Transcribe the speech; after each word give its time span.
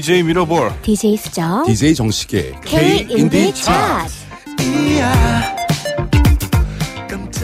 DJ 0.00 0.22
미러볼 0.22 0.72
DJ 0.80 1.14
수정 1.18 1.62
DJ 1.66 1.94
정식의 1.94 2.54
K 2.64 3.06
인디 3.10 3.52
차트 3.52 4.14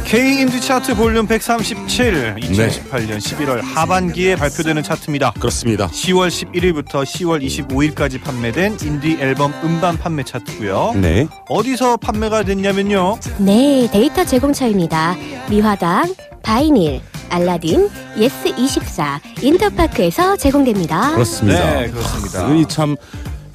K 0.06 0.40
인디 0.40 0.58
차트 0.58 0.94
볼륨 0.94 1.26
137 1.26 2.36
2018년 2.36 3.18
11월 3.18 3.60
하반기에 3.62 4.36
발표되는 4.36 4.82
차트입니다. 4.82 5.32
그렇습니다. 5.32 5.88
10월 5.88 6.28
11일부터 6.28 7.04
10월 7.04 7.44
25일까지 7.44 8.22
판매된 8.22 8.78
인디 8.84 9.18
앨범 9.20 9.52
음반 9.62 9.98
판매 9.98 10.22
차트고요. 10.22 10.94
네. 10.96 11.28
어디서 11.50 11.98
판매가 11.98 12.44
됐냐면요. 12.44 13.18
네 13.38 13.86
데이터 13.92 14.24
제공처입니다 14.24 15.14
미화당 15.50 16.14
바이닐 16.42 17.02
알라딘 17.30 17.88
예스24 18.16 19.20
인터파크에서 19.42 20.36
제공됩니다 20.36 21.12
그렇습니다. 21.12 21.80
네, 21.80 21.90
그렇습니다. 21.90 22.54
이참 22.54 22.96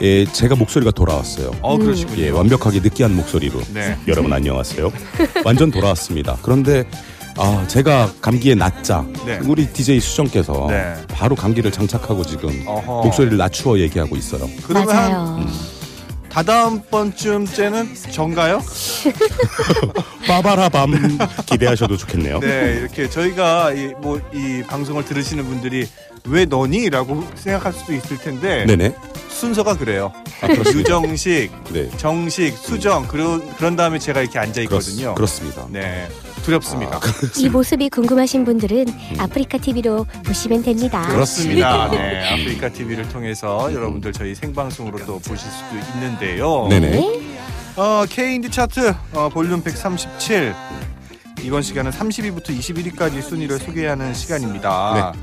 예, 0.01 0.25
제가 0.25 0.55
목소리가 0.55 0.91
돌아왔어요. 0.91 1.51
어 1.61 1.77
그러시군요. 1.77 2.21
예, 2.23 2.29
완벽하게 2.29 2.79
느끼한 2.79 3.15
목소리로. 3.15 3.61
네. 3.73 3.97
여러분 4.07 4.33
안녕하세요. 4.33 4.91
완전 5.45 5.69
돌아왔습니다. 5.69 6.37
그런데 6.41 6.83
아, 7.37 7.65
제가 7.67 8.11
감기에 8.19 8.55
낫자 8.55 9.05
네. 9.25 9.39
우리 9.45 9.67
DJ 9.67 9.99
수정께서 9.99 10.67
네. 10.69 10.93
바로 11.09 11.35
감기를 11.35 11.71
장착하고 11.71 12.23
지금 12.25 12.63
어허. 12.67 13.03
목소리를 13.03 13.37
낮추어 13.37 13.79
얘기하고 13.79 14.15
있어요. 14.15 14.49
그러면 14.65 14.89
한 14.89 15.11
맞아요 15.11 15.47
다다음 16.31 16.81
번쯤째는 16.89 17.93
전가요? 18.11 18.61
빠바라밤 20.27 21.17
기대하셔도 21.45 21.97
좋겠네요. 21.97 22.39
네, 22.39 22.77
이렇게 22.79 23.09
저희가 23.09 23.73
이 23.73 23.91
뭐 24.01 24.19
이 24.33 24.63
방송을 24.67 25.03
들으시는 25.05 25.43
분들이 25.45 25.87
왜 26.25 26.45
너니?라고 26.45 27.27
생각할 27.35 27.73
수도 27.73 27.93
있을 27.93 28.17
텐데 28.17 28.65
네네. 28.65 28.95
순서가 29.29 29.77
그래요. 29.77 30.13
아. 30.41 30.47
유정식, 30.73 31.51
네. 31.73 31.89
정식, 31.97 32.55
수정 32.57 33.07
그런 33.07 33.53
그런 33.55 33.75
다음에 33.75 33.99
제가 33.99 34.21
이렇게 34.21 34.39
앉아 34.39 34.61
있거든요. 34.61 35.15
그렇습니다. 35.15 35.65
네, 35.69 36.07
두렵습니다. 36.43 36.99
이 37.37 37.49
모습이 37.49 37.89
궁금하신 37.89 38.45
분들은 38.45 38.85
아프리카 39.19 39.57
TV로 39.57 40.05
보시면 40.25 40.63
됩니다 40.63 41.01
그렇습니다. 41.07 41.89
네, 41.91 42.27
아프리카 42.31 42.69
TV를 42.69 43.07
통해서 43.09 43.71
여러분들 43.73 44.11
저희 44.13 44.35
생방송으로 44.35 45.05
또 45.05 45.19
보실 45.19 45.49
수도 45.49 45.77
있는데요. 45.95 46.67
네네. 46.69 47.21
어, 47.77 48.05
K 48.09 48.35
인디 48.35 48.49
차트 48.49 48.93
어, 49.13 49.29
볼륨 49.29 49.63
137 49.63 50.53
이번 51.43 51.61
시간은 51.61 51.91
30위부터 51.91 52.49
21위까지 52.49 53.21
순위를 53.21 53.57
소개하는 53.59 54.13
시간입니다. 54.13 55.13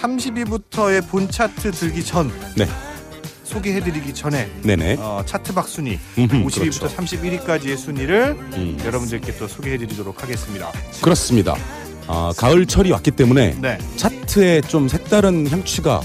30위부터의 0.00 1.08
본 1.08 1.28
차트 1.28 1.72
들기 1.72 2.04
전 2.04 2.30
네. 2.56 2.66
소개해드리기 3.50 4.14
전에 4.14 4.48
네네. 4.62 4.96
어, 5.00 5.22
차트박 5.26 5.68
순위 5.68 5.98
음흠, 6.18 6.44
50위부터 6.46 6.80
그렇죠. 6.80 6.88
31위까지의 6.88 7.76
순위를 7.76 8.36
음. 8.54 8.78
여러분들께 8.84 9.36
또 9.36 9.48
소개해드리도록 9.48 10.22
하겠습니다. 10.22 10.70
그렇습니다. 11.02 11.56
아, 12.06 12.32
가을철이 12.36 12.90
왔기 12.92 13.10
때문에 13.12 13.56
네. 13.60 13.78
차트에 13.96 14.62
좀 14.62 14.88
색다른 14.88 15.48
향취가 15.48 16.00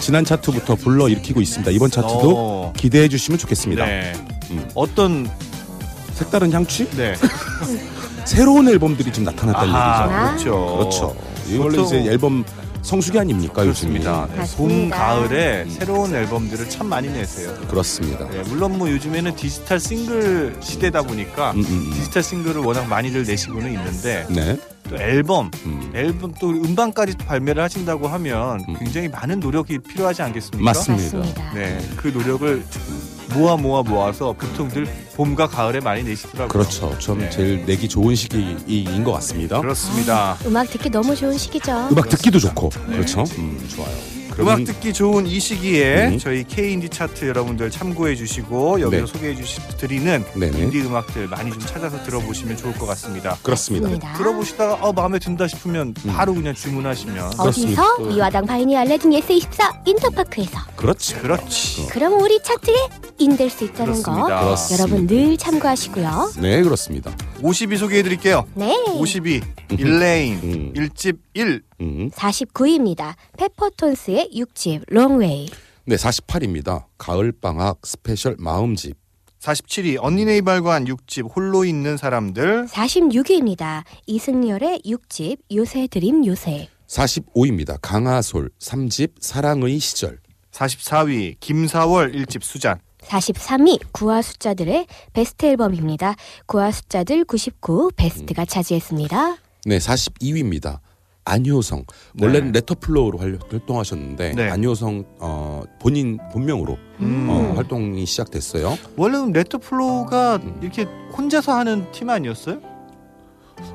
지난 0.00 0.24
차트부터 0.24 0.74
불러 0.76 1.08
일으키고 1.08 1.40
있습니다. 1.40 1.70
이번 1.70 1.90
차트도 1.90 2.34
어, 2.36 2.72
기대해 2.76 3.08
주시면 3.08 3.38
좋겠습니다. 3.38 3.84
네. 3.84 4.12
음. 4.50 4.68
어떤 4.74 5.30
색다른 6.14 6.52
향취? 6.52 6.88
네. 6.90 7.14
새로운 8.26 8.68
앨범들이 8.68 9.12
좀 9.12 9.24
나타났다는 9.24 9.74
아하, 9.74 10.32
얘기죠. 10.32 10.76
그렇죠. 10.76 10.76
그렇죠. 10.76 11.16
이 11.48 11.56
원래 11.56 11.82
이제 11.82 11.96
앨범 12.10 12.44
성수기 12.82 13.18
아닙니까 13.18 13.62
그렇습니다. 13.62 14.28
요즘이? 14.32 14.46
네, 14.46 14.56
봄. 14.56 14.90
가을에 14.90 15.66
새로운 15.68 16.14
앨범들을 16.14 16.68
참 16.68 16.88
많이 16.88 17.08
내세요. 17.08 17.54
그렇습니다. 17.68 18.28
네, 18.28 18.42
물론 18.48 18.78
뭐 18.78 18.90
요즘에는 18.90 19.36
디지털 19.36 19.78
싱글 19.78 20.56
시대다 20.60 21.02
보니까 21.02 21.52
음, 21.52 21.58
음, 21.60 21.64
음. 21.86 21.90
디지털 21.92 22.22
싱글을 22.22 22.62
워낙 22.62 22.86
많이들 22.86 23.24
내시고는 23.24 23.72
있는데 23.72 24.26
네. 24.30 24.56
또 24.88 24.96
앨범, 24.96 25.50
음. 25.66 25.92
앨범 25.94 26.34
또 26.40 26.50
음반까지 26.50 27.16
발매를 27.18 27.62
하신다고 27.62 28.08
하면 28.08 28.60
음. 28.68 28.76
굉장히 28.78 29.08
많은 29.08 29.38
노력이 29.40 29.78
필요하지 29.78 30.22
않겠습니까? 30.22 30.64
맞습니다 30.64 31.22
네, 31.54 31.78
그 31.96 32.08
노력을 32.08 32.64
모아 33.34 33.56
모아 33.56 33.82
모아서 33.82 34.32
보통들 34.32 34.86
봄과 35.14 35.48
가을에 35.48 35.80
많이 35.80 36.02
내시더라고요. 36.02 36.48
그렇죠. 36.48 36.98
좀 36.98 37.18
네. 37.18 37.30
제일 37.30 37.64
내기 37.66 37.88
좋은 37.88 38.14
시기인 38.14 39.04
것 39.04 39.12
같습니다. 39.12 39.60
그렇습니다. 39.60 40.36
음악 40.46 40.68
듣기 40.70 40.90
너무 40.90 41.14
좋은 41.14 41.36
시기죠 41.36 41.88
음악 41.90 42.08
듣기도 42.08 42.38
좋고 42.38 42.70
네. 42.88 42.96
그렇죠. 42.96 43.24
음, 43.38 43.66
좋아요. 43.68 44.19
음악 44.38 44.64
듣기 44.64 44.92
좋은 44.92 45.26
이 45.26 45.40
시기에 45.40 46.08
음. 46.08 46.18
저희 46.18 46.44
K 46.44 46.72
인디 46.72 46.88
차트 46.88 47.26
여러분들 47.26 47.70
참고해 47.70 48.14
주시고 48.14 48.80
여기서 48.80 49.06
네. 49.06 49.12
소개해 49.12 49.34
주시 49.34 49.60
드리는 49.76 50.24
네네. 50.34 50.58
인디 50.58 50.80
음악들 50.80 51.26
많이 51.28 51.50
좀 51.50 51.60
찾아서 51.60 52.02
들어보시면 52.04 52.56
좋을 52.56 52.74
것 52.74 52.86
같습니다. 52.86 53.36
그렇습니다. 53.42 53.88
맞습니다. 53.88 54.14
들어보시다가 54.14 54.74
어, 54.74 54.92
마음에 54.92 55.18
든다 55.18 55.48
싶으면 55.48 55.94
바로 56.08 56.34
그냥 56.34 56.54
주문하시면 56.54 57.30
그렇습니다. 57.38 57.82
어디서? 57.94 58.08
미화당 58.08 58.46
바이닐 58.46 58.76
알라딘 58.76 59.12
예스 59.12 59.32
24 59.32 59.82
인터파크에서 59.86 60.58
그렇지. 60.76 61.14
그렇지. 61.16 61.86
그럼 61.90 62.20
우리 62.20 62.42
차트에 62.42 62.74
in될 63.18 63.50
수 63.50 63.64
있다는 63.64 64.02
거 64.02 64.12
그렇습니다. 64.12 64.40
그렇습니다. 64.44 64.82
여러분 64.84 65.06
늘 65.06 65.36
참고하시고요 65.36 66.32
네 66.38 66.62
그렇습니다. 66.62 67.10
50위 67.42 67.76
소개해 67.76 68.02
드릴게요. 68.02 68.46
네 68.54 68.74
50위 68.94 69.40
일레인 69.78 70.38
음. 70.42 70.72
1집 70.74 71.18
1 71.34 71.62
음. 71.80 72.10
49위입니다. 72.10 73.14
페퍼톤스의 73.38 74.30
6집 74.34 74.82
Long 74.88 75.18
Way. 75.18 75.48
네 75.86 75.96
48입니다. 75.96 76.84
가을 76.98 77.32
방학 77.32 77.78
스페셜 77.84 78.36
마음집. 78.38 78.96
47위 79.40 79.96
언니네 80.00 80.38
이발관 80.38 80.84
6집 80.84 81.34
홀로 81.34 81.64
있는 81.64 81.96
사람들 81.96 82.66
46위입니다. 82.66 83.84
이승열의 84.06 84.82
6집 84.84 85.38
요새 85.54 85.86
드림 85.86 86.26
요새. 86.26 86.68
45입니다. 86.86 87.78
강아솔 87.80 88.50
3집 88.58 89.12
사랑의 89.20 89.78
시절. 89.78 90.18
44위 90.52 91.36
김사월 91.40 92.12
1집 92.12 92.42
수잔 92.42 92.80
43위 93.02 93.80
구와 93.92 94.20
숫자들의 94.20 94.86
베스트 95.12 95.46
앨범입니다. 95.46 96.16
구와 96.46 96.70
숫자들 96.70 97.24
99 97.24 97.92
베스트가 97.96 98.44
차지했습니다. 98.44 99.36
네 99.64 99.78
42위입니다. 99.78 100.78
안효성 101.24 101.84
네. 102.14 102.26
원래는 102.26 102.52
레터플로우로 102.52 103.18
활- 103.18 103.38
활동하셨는데 103.50 104.32
네. 104.34 104.50
안효성 104.50 105.04
어, 105.20 105.62
본인 105.80 106.18
본명으로 106.32 106.78
음. 107.00 107.26
어, 107.28 107.52
활동이 107.56 108.04
시작됐어요. 108.06 108.76
원래는 108.96 109.32
레터플로우가 109.32 110.40
이렇게 110.62 110.84
혼자서 111.16 111.52
하는 111.52 111.90
팀 111.92 112.08
아니었어요? 112.10 112.60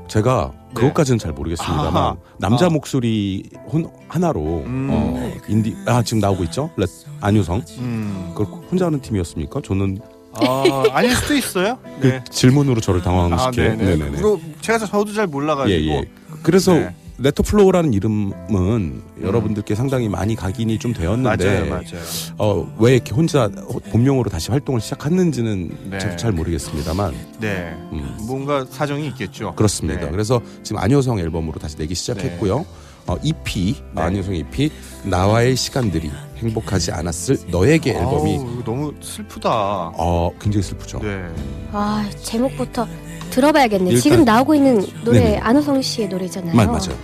제가 0.07 0.51
네. 0.69 0.73
그것까지는 0.73 1.19
잘 1.19 1.31
모르겠습니다만 1.33 1.95
아하. 1.95 2.17
남자 2.39 2.65
아. 2.65 2.69
목소리 2.69 3.47
혼, 3.67 3.87
하나로 4.07 4.41
음. 4.65 4.87
어, 4.91 5.31
인디 5.47 5.75
아 5.85 6.01
지금 6.01 6.19
나오고 6.19 6.43
있죠 6.45 6.71
레, 6.75 6.85
안효성 7.21 7.61
음. 7.77 8.33
그걸 8.35 8.47
혼자 8.71 8.87
하는 8.87 8.99
팀이었습니까? 8.99 9.61
저는 9.63 9.99
아, 10.35 10.83
아닐 10.93 11.15
수도 11.15 11.35
있어요. 11.35 11.77
그 12.01 12.07
네. 12.07 12.23
질문으로 12.29 12.81
저를 12.81 13.01
아, 13.01 13.03
당황시켜. 13.03 13.61
네네. 13.61 13.75
네네네. 13.75 14.11
그리고 14.11 14.39
제가 14.61 14.79
저도 14.79 15.13
잘 15.13 15.27
몰라가지고. 15.27 15.77
예, 15.77 15.87
예. 15.87 16.05
그래서 16.43 16.73
네. 16.73 16.95
레터플로우라는 17.17 17.93
이름은 17.93 19.01
여러분들께 19.21 19.73
상당히 19.73 20.09
많이 20.09 20.35
각인이 20.35 20.77
좀 20.79 20.93
되었는데 20.93 21.45
맞아요, 21.45 21.69
맞아요. 21.69 22.03
어, 22.37 22.75
왜 22.77 22.95
이렇게 22.95 23.13
혼자 23.13 23.49
본명으로 23.91 24.29
다시 24.29 24.51
활동을 24.51 24.81
시작했는지는 24.81 25.77
네. 25.91 25.97
저도 25.97 26.17
잘 26.17 26.31
모르겠습니다만 26.33 27.15
네, 27.39 27.73
음. 27.93 28.17
뭔가 28.27 28.65
사정이 28.69 29.07
있겠죠. 29.07 29.53
그렇습니다. 29.55 30.01
네. 30.05 30.11
그래서 30.11 30.41
지금 30.63 30.81
안효성 30.81 31.19
앨범으로 31.19 31.57
다시 31.57 31.77
내기 31.77 31.95
시작했고요. 31.95 32.65
어, 33.07 33.15
EP 33.23 33.75
네. 33.93 34.01
안효성 34.01 34.35
EP 34.35 34.71
나와의 35.03 35.55
시간들이 35.55 36.11
행복하지 36.37 36.91
않았을 36.91 37.37
너에게 37.47 37.91
앨범이 37.91 38.37
아우, 38.37 38.63
너무 38.65 38.93
슬프다. 39.01 39.49
어, 39.95 40.31
굉장히 40.39 40.63
슬프죠. 40.63 40.99
네. 40.99 41.23
아 41.71 42.07
제목부터 42.23 42.87
들어봐야겠네. 43.29 43.91
일단- 43.91 44.01
지금 44.01 44.25
나오고 44.25 44.55
있는 44.55 44.85
노래 45.03 45.19
네네. 45.19 45.37
안호성 45.37 45.81
씨의 45.81 46.07
노래잖아요. 46.09 46.55
마- 46.55 46.65
맞아요. 46.65 46.97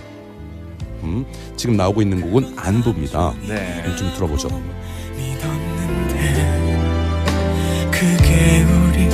음, 1.04 1.24
지금 1.56 1.76
나오고 1.76 2.02
있는 2.02 2.20
곡은 2.20 2.54
안부입니다. 2.56 3.34
네. 3.48 3.82
좀 3.96 4.12
들어보죠. 4.14 4.48
그게 7.90 8.62
우리 8.64 9.08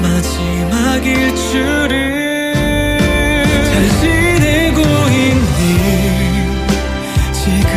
마지막일 0.00 1.34
줄을 1.36 2.54
잘 3.64 3.88
지내고 4.00 4.80
있니 4.82 6.01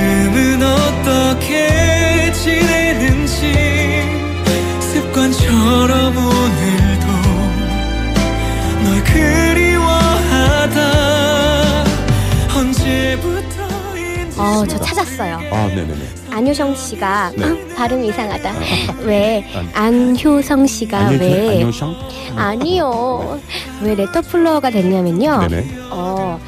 지금은 0.06 0.62
어떻게 0.62 2.32
지내는지 2.32 3.54
습관처럼 4.80 6.16
오늘도 6.16 7.08
널 8.84 9.04
그리워하다 9.04 10.80
언제부터인지 12.56 14.40
어, 14.40 14.64
저 14.68 14.78
찾았어요. 14.78 15.40
아, 15.52 15.66
네네네. 15.70 15.96
안효성 16.30 16.76
씨가 16.76 17.32
네. 17.36 17.68
발음이 17.76 18.08
이상하다. 18.10 18.54
왜 19.06 19.44
안- 19.56 19.72
안효성 19.74 20.68
씨가 20.68 21.10
왜. 21.20 21.66
아니요. 22.36 23.40
왜 23.82 23.96
레터플로우가 23.96 24.70
됐냐면요. 24.70 25.48
네네. 25.48 25.78
어, 25.90 26.40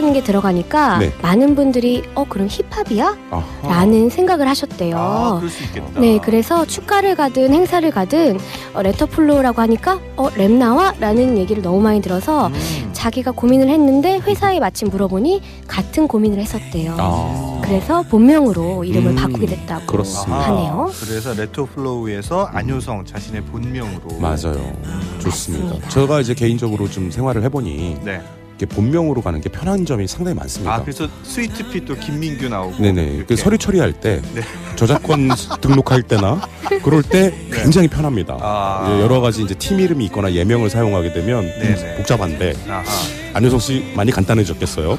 flow라는 0.00 0.12
게 0.14 0.22
들어가니까 0.22 0.98
네. 0.98 1.12
많은 1.22 1.54
분들이 1.54 2.02
어 2.14 2.24
그럼 2.28 2.48
힙합이야? 2.50 3.16
아하. 3.30 3.68
라는 3.68 4.08
생각을 4.10 4.48
하셨대요. 4.48 4.96
아, 4.96 5.34
그럴 5.36 5.50
수 5.50 5.62
있겠다. 5.64 6.00
네, 6.00 6.18
그래서 6.22 6.64
축가를 6.66 7.14
가든 7.14 7.52
행사를 7.52 7.88
가든 7.90 8.38
어, 8.74 8.82
레터플로우라고 8.82 9.60
하니까 9.62 10.00
어 10.16 10.30
랩 10.36 10.50
나와? 10.52 10.92
라는 11.00 11.36
얘기를 11.36 11.62
너무 11.62 11.80
많이 11.80 12.00
들어서 12.00 12.46
음. 12.48 12.90
자기가 12.92 13.32
고민을 13.32 13.68
했는데 13.68 14.18
회사에 14.18 14.58
마침 14.60 14.88
물어보니 14.88 15.42
같은 15.66 16.08
고민을 16.08 16.38
했었대요. 16.40 16.96
아. 16.98 17.60
그래서 17.62 18.02
본명으로 18.02 18.84
이름을 18.84 19.10
음, 19.12 19.16
바꾸게 19.16 19.46
됐다고 19.46 19.86
그렇습니다. 19.86 20.40
하네요. 20.48 20.90
그래서 21.00 21.34
레터플로우에서 21.34 22.46
안효성 22.52 23.04
자신의 23.04 23.42
본명으로 23.42 24.18
맞아요. 24.20 24.72
좋습니다. 25.20 25.66
맞습니다. 25.66 25.88
제가 25.88 26.20
이제 26.20 26.34
개인적으로 26.34 26.88
좀 26.88 27.10
생활을 27.10 27.42
해보니 27.44 27.98
네. 28.04 28.20
이렇게 28.60 28.66
본명으로 28.66 29.22
가는 29.22 29.40
게 29.40 29.48
편한 29.48 29.86
점이 29.86 30.06
상당히 30.06 30.36
많습니다. 30.36 30.74
아 30.74 30.82
그래서 30.82 31.08
스위트핏 31.22 31.86
또 31.86 31.94
김민규 31.96 32.48
나오고 32.48 32.76
네네. 32.82 33.24
그 33.26 33.34
서류 33.34 33.56
처리할 33.56 33.94
때 33.94 34.20
네. 34.34 34.42
저작권 34.76 35.30
등록할 35.62 36.02
때나 36.02 36.42
그럴 36.84 37.02
때 37.02 37.32
굉장히 37.52 37.88
편합니다. 37.88 38.36
아. 38.40 38.86
예, 38.90 39.02
여러 39.02 39.20
가지 39.22 39.42
이제 39.42 39.54
팀 39.54 39.80
이름이 39.80 40.04
있거나 40.06 40.32
예명을 40.32 40.68
사용하게 40.68 41.14
되면 41.14 41.42
좀 41.42 41.58
네네. 41.62 41.96
복잡한데 41.96 42.54
아하. 42.68 42.84
안효성 43.32 43.60
씨 43.60 43.92
많이 43.94 44.10
간단해졌겠어요? 44.10 44.98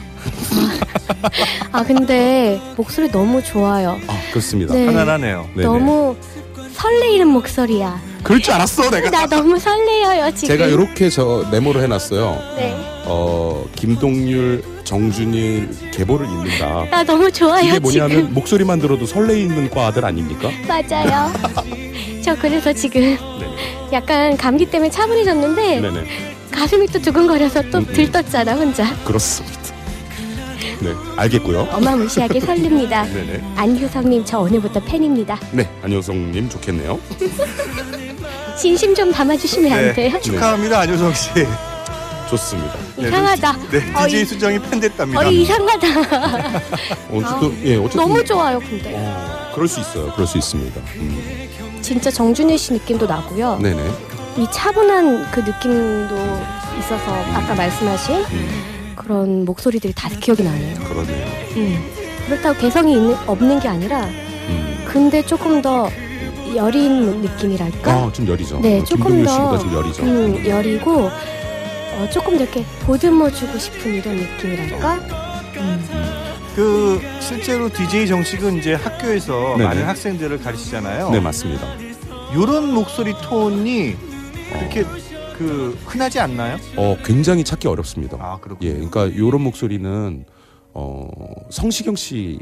아 1.72 1.84
근데 1.84 2.60
목소리 2.76 3.12
너무 3.12 3.44
좋아요. 3.44 4.00
아 4.08 4.20
그렇습니다. 4.32 4.74
네. 4.74 4.86
편안하네요. 4.88 5.50
네네. 5.56 5.68
너무 5.68 6.16
설레이는 6.74 7.28
목소리야. 7.28 8.02
그럴 8.24 8.42
줄 8.42 8.54
알았어 8.54 8.90
내가. 8.90 9.10
나 9.12 9.26
너무 9.28 9.60
설레요 9.60 10.32
지금. 10.34 10.48
제가 10.48 10.66
이렇게 10.66 11.10
저 11.10 11.46
메모를 11.52 11.84
해놨어요. 11.84 12.56
네. 12.58 12.91
어 13.06 13.66
김동률, 13.76 14.64
정준일 14.84 15.92
계보를 15.92 16.28
잇는다. 16.28 16.86
나 16.90 17.04
너무 17.04 17.32
좋아요 17.32 17.64
이게 17.70 17.80
뭐냐면 17.80 18.10
지금. 18.18 18.34
목소리만 18.34 18.80
들어도 18.80 19.06
설레이는 19.06 19.70
과 19.70 19.88
아들 19.88 20.06
아닙니까? 20.06 20.50
맞아요. 20.68 21.32
저 22.22 22.36
그래서 22.36 22.72
지금 22.74 23.02
네. 23.02 23.18
약간 23.94 24.38
감기 24.38 24.66
때문에 24.66 24.90
차분해졌는데 24.92 25.82
네네. 25.82 26.04
가슴이 26.52 26.88
또 26.88 27.00
두근거려서 27.00 27.64
또 27.72 27.80
음, 27.80 27.86
음. 27.88 27.94
들떴잖아 27.94 28.54
혼자. 28.54 28.96
그렇습니다. 29.04 29.60
네, 30.82 30.94
알겠고요. 31.16 31.68
어마무시하게 31.72 32.40
설렙니다. 32.40 33.06
네네. 33.14 33.42
안효성님 33.56 34.24
저 34.26 34.40
오늘부터 34.40 34.80
팬입니다. 34.82 35.40
네, 35.52 35.68
안효성님 35.84 36.50
좋겠네요. 36.50 37.00
진심 38.60 38.94
좀 38.94 39.12
담아주시면 39.12 39.72
안 39.72 39.94
돼요? 39.96 40.20
축하합니다 40.22 40.82
안효성 40.82 41.14
씨. 41.14 41.30
좋습니다. 42.32 42.74
네, 42.98 43.08
이상하다. 43.08 43.58
네, 43.72 43.94
어, 43.94 44.06
DJ 44.08 44.22
이- 44.22 44.26
수정이 44.26 44.60
팬됐답니다. 44.60 45.20
어 45.20 45.24
이상하다. 45.30 45.88
어쨌든 47.12 47.66
예, 47.66 47.76
어쨌든 47.78 47.98
너무 48.00 48.24
좋아요 48.24 48.60
근데. 48.60 48.94
어, 48.96 49.52
그럴 49.54 49.68
수 49.68 49.82
있어요. 49.82 50.12
그럴 50.14 50.26
수 50.26 50.38
있습니다. 50.38 50.80
음, 50.96 51.50
진짜 51.82 52.10
정준일 52.10 52.58
씨 52.58 52.74
느낌도 52.74 53.06
나고요. 53.06 53.58
네네. 53.62 53.92
이 54.38 54.48
차분한 54.52 55.30
그 55.32 55.42
느낌도 55.42 56.16
있어서 56.80 57.12
아까 57.34 57.54
말씀하신 57.54 58.16
음, 58.16 58.94
그런 58.96 59.44
목소리들이 59.44 59.94
다 59.94 60.08
기억이 60.10 60.42
나네요. 60.44 60.80
그러네요. 60.86 61.28
음. 61.58 61.92
그렇다고 62.28 62.58
개성이 62.60 62.94
있는, 62.94 63.16
없는 63.28 63.60
게 63.60 63.68
아니라 63.68 64.06
음. 64.06 64.86
근데 64.88 65.22
조금 65.26 65.62
더 65.62 65.90
여린 66.56 67.22
느낌이랄까? 67.22 67.92
아, 67.92 68.10
좀 68.14 68.26
열이죠. 68.28 68.60
네, 68.62 68.80
어, 68.80 68.84
조금 68.86 69.04
김동률 69.18 69.26
더, 69.26 69.32
씨보다 69.34 69.58
좀 69.60 69.74
열이죠. 69.74 70.04
음, 70.04 70.48
여리고 70.48 71.10
어, 71.94 72.10
조금 72.12 72.38
더 72.38 72.44
이렇게 72.44 72.64
보듬어 72.86 73.30
주고 73.32 73.58
싶은 73.58 73.94
이런 73.96 74.16
느낌이랄까? 74.16 74.96
음. 75.58 76.22
그 76.56 77.00
실제로 77.22 77.70
DJ 77.70 78.08
정식은 78.08 78.58
이제 78.58 78.74
학교에서 78.74 79.56
네네. 79.58 79.64
많은 79.66 79.86
학생들을 79.88 80.40
가르치잖아요. 80.42 81.10
네, 81.12 81.20
맞습니다. 81.20 81.66
요런 82.34 82.74
목소리 82.74 83.14
톤이 83.22 83.96
어, 84.54 84.60
그렇게 84.60 84.84
그 85.38 85.78
흔하지 85.86 86.20
않나요? 86.20 86.58
어, 86.76 86.98
굉장히 87.04 87.44
찾기 87.44 87.68
어렵습니다. 87.68 88.18
아 88.20 88.38
그렇군요. 88.40 88.70
예, 88.70 88.74
그러니까 88.74 89.06
이런 89.06 89.42
목소리는 89.42 90.26
어, 90.74 91.08
성시경 91.50 91.96
씨 91.96 92.40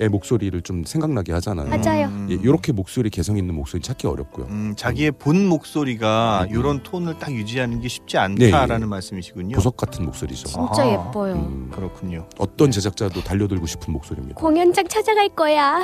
의 0.00 0.08
목소리를 0.08 0.60
좀 0.62 0.84
생각나게 0.84 1.32
하잖아요. 1.32 1.68
맞아요. 1.68 2.06
음, 2.06 2.28
예, 2.30 2.34
이렇게 2.34 2.70
목소리 2.72 3.10
개성 3.10 3.36
있는 3.36 3.54
목소리 3.54 3.82
찾기 3.82 4.06
어렵고요. 4.06 4.46
음, 4.46 4.74
자기의 4.76 5.12
본 5.12 5.46
목소리가 5.46 6.46
음. 6.48 6.54
요런 6.54 6.82
톤을 6.84 7.18
딱 7.18 7.32
유지하는 7.32 7.80
게 7.80 7.88
쉽지 7.88 8.16
네, 8.16 8.52
않다라는 8.52 8.86
예. 8.86 8.90
말씀이시군요. 8.90 9.56
보석 9.56 9.76
같은 9.76 10.04
목소리죠. 10.04 10.46
진짜 10.46 10.82
아하. 10.82 10.92
예뻐요. 10.92 11.34
음, 11.34 11.70
그렇군요. 11.74 12.28
어떤 12.38 12.70
제작자도 12.70 13.22
달려들고 13.24 13.66
싶은 13.66 13.92
목소리입니다. 13.92 14.40
공연장 14.40 14.86
찾아갈 14.86 15.28
거야. 15.30 15.82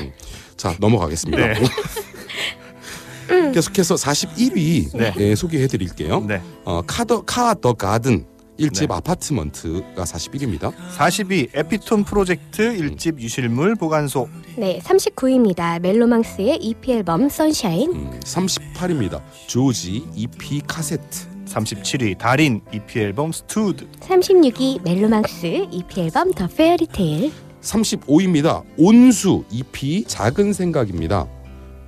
자 0.57 0.77
넘어가겠습니다. 0.79 1.47
네. 1.47 1.55
계속해서 3.53 3.95
41위 3.97 4.97
네. 4.97 5.13
예, 5.19 5.35
소개해드릴게요. 5.35 6.21
네. 6.21 6.41
어, 6.65 6.83
카더 6.87 7.23
카더 7.25 7.73
가든 7.75 8.27
1집 8.59 8.89
네. 8.89 8.95
Apartment가 8.95 10.05
41위입니다. 10.05 10.73
40위 10.97 11.49
에피톤 11.55 12.05
프로젝트 12.05 12.63
일집 12.77 13.21
유실물 13.21 13.75
보관소 13.75 14.29
네, 14.57 14.79
39위입니다. 14.81 15.81
멜로망스의 15.81 16.59
EP 16.63 16.93
앨범 16.93 17.29
Sunshine. 17.29 17.93
음, 17.93 18.21
38위입니다. 18.21 19.21
조지 19.47 20.05
EP 20.15 20.61
카세트. 20.67 21.35
37위 21.47 22.17
다린 22.19 22.63
EP 22.73 22.99
앨범 23.01 23.31
Stood 23.31 23.87
36위 24.01 24.83
멜로망스 24.83 25.67
EP 25.71 26.01
앨범 26.01 26.33
The 26.33 26.47
Fairy 26.49 26.91
Tale. 26.91 27.33
35위입니다. 27.61 28.63
온수 28.77 29.45
EP 29.51 30.05
작은 30.05 30.53
생각입니다. 30.53 31.27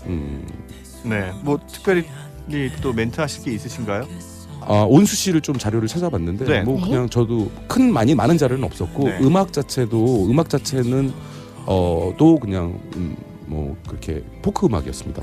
음, 0.07 0.47
네. 1.05 1.33
뭐 1.43 1.59
특별히 1.71 2.05
또 2.81 2.93
멘트 2.93 3.21
하실 3.21 3.45
게 3.45 3.53
있으신가요? 3.53 4.07
아, 4.69 4.85
온수 4.89 5.15
씨를 5.17 5.41
좀 5.41 5.57
자료를 5.59 5.89
찾아봤는데 5.89 6.45
네. 6.45 6.61
뭐 6.63 6.77
네. 6.81 6.87
그냥 6.87 7.09
저도 7.09 7.51
큰 7.69 7.93
많이 7.93 8.15
많은 8.15 8.37
자료는 8.39 8.65
없었고 8.65 9.05
네. 9.05 9.19
음악 9.23 9.53
자체도 9.53 10.27
음악 10.31 10.49
자체는 10.49 11.13
어 11.67 12.13
또 12.17 12.39
그냥 12.39 12.79
음, 12.97 13.17
뭐 13.47 13.77
그렇게 13.87 14.23
포크 14.43 14.67
음악이었습니다. 14.67 15.23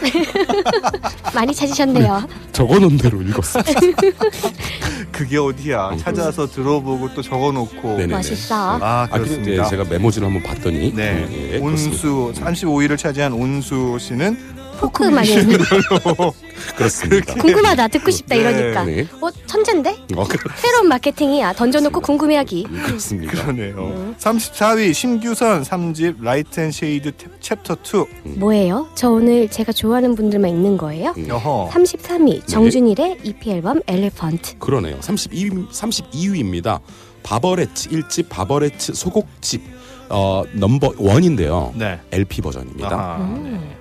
많이 1.34 1.54
찾으셨네요. 1.54 2.26
적어놓은 2.52 2.96
대로 2.96 3.20
읽었습니다. 3.22 3.72
그게 5.12 5.36
어디야? 5.38 5.90
음, 5.90 5.98
찾아서 5.98 6.46
들어보고 6.46 7.14
또 7.14 7.22
적어놓고 7.22 7.88
네네네. 7.88 8.14
멋있어. 8.14 8.78
아아 8.80 9.06
그렇습니다. 9.08 9.64
제가 9.64 9.84
메모지를 9.84 10.26
한번 10.28 10.42
봤더니 10.42 10.94
네. 10.94 11.26
예, 11.30 11.54
예, 11.54 11.60
그렇습니다. 11.60 11.66
온수 11.66 12.32
35위를 12.40 12.96
차지한 12.96 13.32
온수 13.32 13.98
씨는 14.00 14.38
포크 14.80 15.04
음악이었네. 15.06 15.56
그렇습니다. 16.76 17.34
궁금하다. 17.34 17.88
듣고 17.88 18.10
싶다 18.10 18.34
네. 18.34 18.40
이러니까. 18.40 18.84
네. 18.84 19.06
어, 19.20 19.30
천재인데? 19.46 19.90
어, 20.16 20.24
그, 20.26 20.38
새로운 20.56 20.88
마케팅이야. 20.88 21.52
던져놓고 21.52 22.00
궁금해하기. 22.00 22.66
그렇습니다. 22.86 23.32
그러네요. 23.32 23.76
음. 23.78 24.14
34위 24.18 24.94
심규선 24.94 25.62
3집 25.62 26.22
Light 26.22 26.60
and 26.60 26.70
Shade 26.70 27.12
Chapter 27.40 27.76
2. 28.24 28.38
뭐예요? 28.38 28.88
저 28.94 29.10
오늘 29.10 29.48
제가 29.50 29.72
좋아하는 29.72 30.14
분들만 30.14 30.50
있는 30.50 30.76
거예요? 30.78 31.12
음, 31.18 31.28
여허. 31.28 31.68
33위 31.72 32.46
정준일의 32.46 33.18
EP 33.22 33.50
앨범 33.50 33.80
엘레펀트. 33.86 34.58
그러네요. 34.58 34.98
32위 35.00 35.68
32위입니다. 35.70 36.80
바버레츠 37.22 37.90
1집 37.90 38.28
바버레츠 38.30 38.94
소곡집 38.94 39.62
어 40.08 40.42
넘버 40.52 40.94
원인데요. 40.98 41.72
네. 41.76 42.00
LP 42.10 42.40
버전입니다. 42.40 42.88
아하, 42.96 43.16
음. 43.18 43.60
네. 43.68 43.76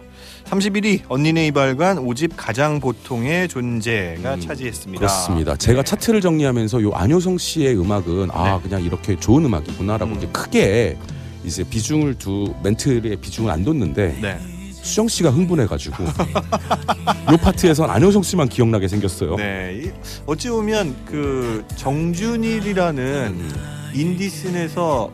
31위 0.50 1.02
언니네 1.08 1.48
이발관 1.48 1.98
5집 1.98 2.32
가장 2.36 2.80
보통의 2.80 3.48
존재가 3.48 4.36
음, 4.36 4.40
차지했습니다. 4.40 5.00
그렇습니다. 5.00 5.56
제가 5.56 5.84
네. 5.84 5.86
차트를 5.90 6.22
정리하면서 6.22 6.82
요 6.82 6.92
안효성 6.94 7.38
씨의 7.38 7.80
음악은 7.80 8.30
아 8.32 8.56
네. 8.56 8.60
그냥 8.64 8.84
이렇게 8.84 9.16
좋은 9.20 9.46
음악이구나라고 9.46 10.12
음. 10.12 10.18
이제 10.18 10.28
크게 10.32 10.98
이제 11.44 11.64
비중을 11.64 12.16
두 12.16 12.54
멘트의 12.64 13.18
비중을 13.18 13.52
안 13.52 13.64
뒀는데 13.64 14.18
네. 14.22 14.40
수정 14.82 15.08
씨가 15.08 15.30
흥분해가지고 15.30 16.04
요 17.32 17.38
파트에선 17.42 17.90
안효성 17.90 18.24
씨만 18.24 18.50
기억나게 18.50 18.88
생겼어요. 18.88 19.36
네. 19.36 19.82
이- 19.86 19.92
어찌 20.26 20.50
보면 20.50 20.96
그 21.06 21.64
정준일이라는 21.76 23.04
음, 23.04 23.92
인디씬에서 23.94 25.12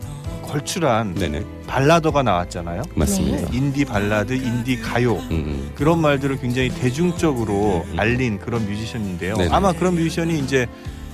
걸출한 0.56 1.14
네네 1.16 1.44
발라더가 1.68 2.24
나왔잖아요. 2.24 2.84
맞습니다. 2.96 3.50
인디 3.52 3.84
발라드, 3.84 4.32
인디 4.34 4.80
가요 4.80 5.16
음, 5.16 5.32
음. 5.32 5.72
그런 5.76 6.00
말들을 6.00 6.40
굉장히 6.40 6.70
대중적으로 6.70 7.84
음. 7.92 8.00
알린 8.00 8.40
그런 8.40 8.66
뮤지션인데요. 8.66 9.36
네네. 9.36 9.50
아마 9.54 9.74
그런 9.74 9.96
뮤지션이 9.96 10.40
이제 10.40 10.66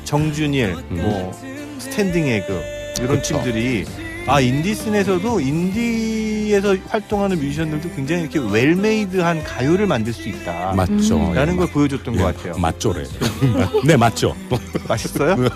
정준일, 0.03 0.75
음. 0.91 1.01
뭐 1.01 1.31
스탠딩 1.79 2.27
에그 2.27 2.61
이런 2.97 3.07
그렇죠. 3.07 3.41
팀들이 3.41 3.85
아 4.27 4.39
인디씬에서도 4.39 5.39
인디에서 5.39 6.75
활동하는 6.87 7.39
뮤지션들도 7.39 7.89
굉장히 7.95 8.21
이렇게 8.23 8.37
well-made한 8.37 9.43
가요를 9.43 9.87
만들 9.87 10.13
수 10.13 10.29
있다. 10.29 10.73
맞죠. 10.75 11.17
음. 11.17 11.31
예, 11.31 11.35
라는 11.39 11.57
걸 11.57 11.65
맞- 11.65 11.73
보여줬던 11.73 12.13
예, 12.13 12.19
것 12.19 12.35
같아요. 12.37 12.57
맞죠래. 12.59 13.03
네 13.87 13.97
맞죠. 13.97 14.35
맛있어요? 14.87 15.35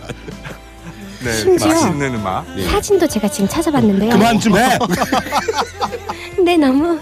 네, 1.24 1.34
심지어 1.34 1.68
맛있는 1.70 2.16
음악. 2.16 2.46
예. 2.58 2.64
사진도 2.64 3.08
제가 3.08 3.28
지금 3.30 3.48
찾아봤는데요. 3.50 4.12
그만 4.12 4.40
좀 4.40 4.58
해. 4.58 4.78
근데 6.36 6.58
너무 6.58 7.00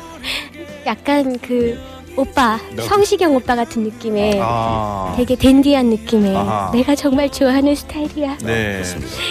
약간 0.86 1.38
그 1.39 1.77
오빠 2.15 2.60
너- 2.75 2.84
성시경 2.84 3.36
오빠 3.36 3.55
같은 3.55 3.82
느낌의 3.84 4.39
아, 4.41 5.15
되게 5.17 5.36
댄디한 5.36 5.88
느낌의 5.89 6.36
아하. 6.36 6.70
내가 6.72 6.93
정말 6.96 7.27
좋아하는 7.32 7.74
스타일이야. 7.74 8.38
네. 8.43 8.84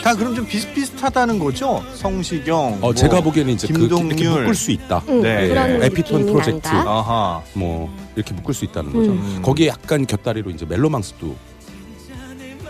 다 0.02 0.14
그럼 0.16 0.34
좀 0.34 0.44
비슷비슷하다는 0.46 1.38
거죠? 1.38 1.80
성시경. 1.94 2.58
어 2.58 2.76
뭐. 2.80 2.94
제가 2.94 3.20
보기에는 3.20 3.52
이제 3.54 3.68
그 3.68 3.74
김동률. 3.74 4.18
이렇게 4.18 4.28
묶을 4.40 4.54
수 4.56 4.72
있다. 4.72 5.00
응, 5.08 5.22
네. 5.22 5.48
그런 5.48 5.80
에피톤 5.82 6.20
느낌이 6.22 6.32
프로젝트. 6.32 6.68
난다. 6.68 6.90
아하. 6.90 7.40
뭐 7.54 7.88
이렇게 8.16 8.34
묶을 8.34 8.52
수 8.52 8.64
있다는 8.64 8.92
거죠. 8.92 9.12
음. 9.12 9.38
거기에 9.42 9.68
약간 9.68 10.04
곁다리로 10.04 10.50
이제 10.50 10.66
멜로망스도 10.68 11.36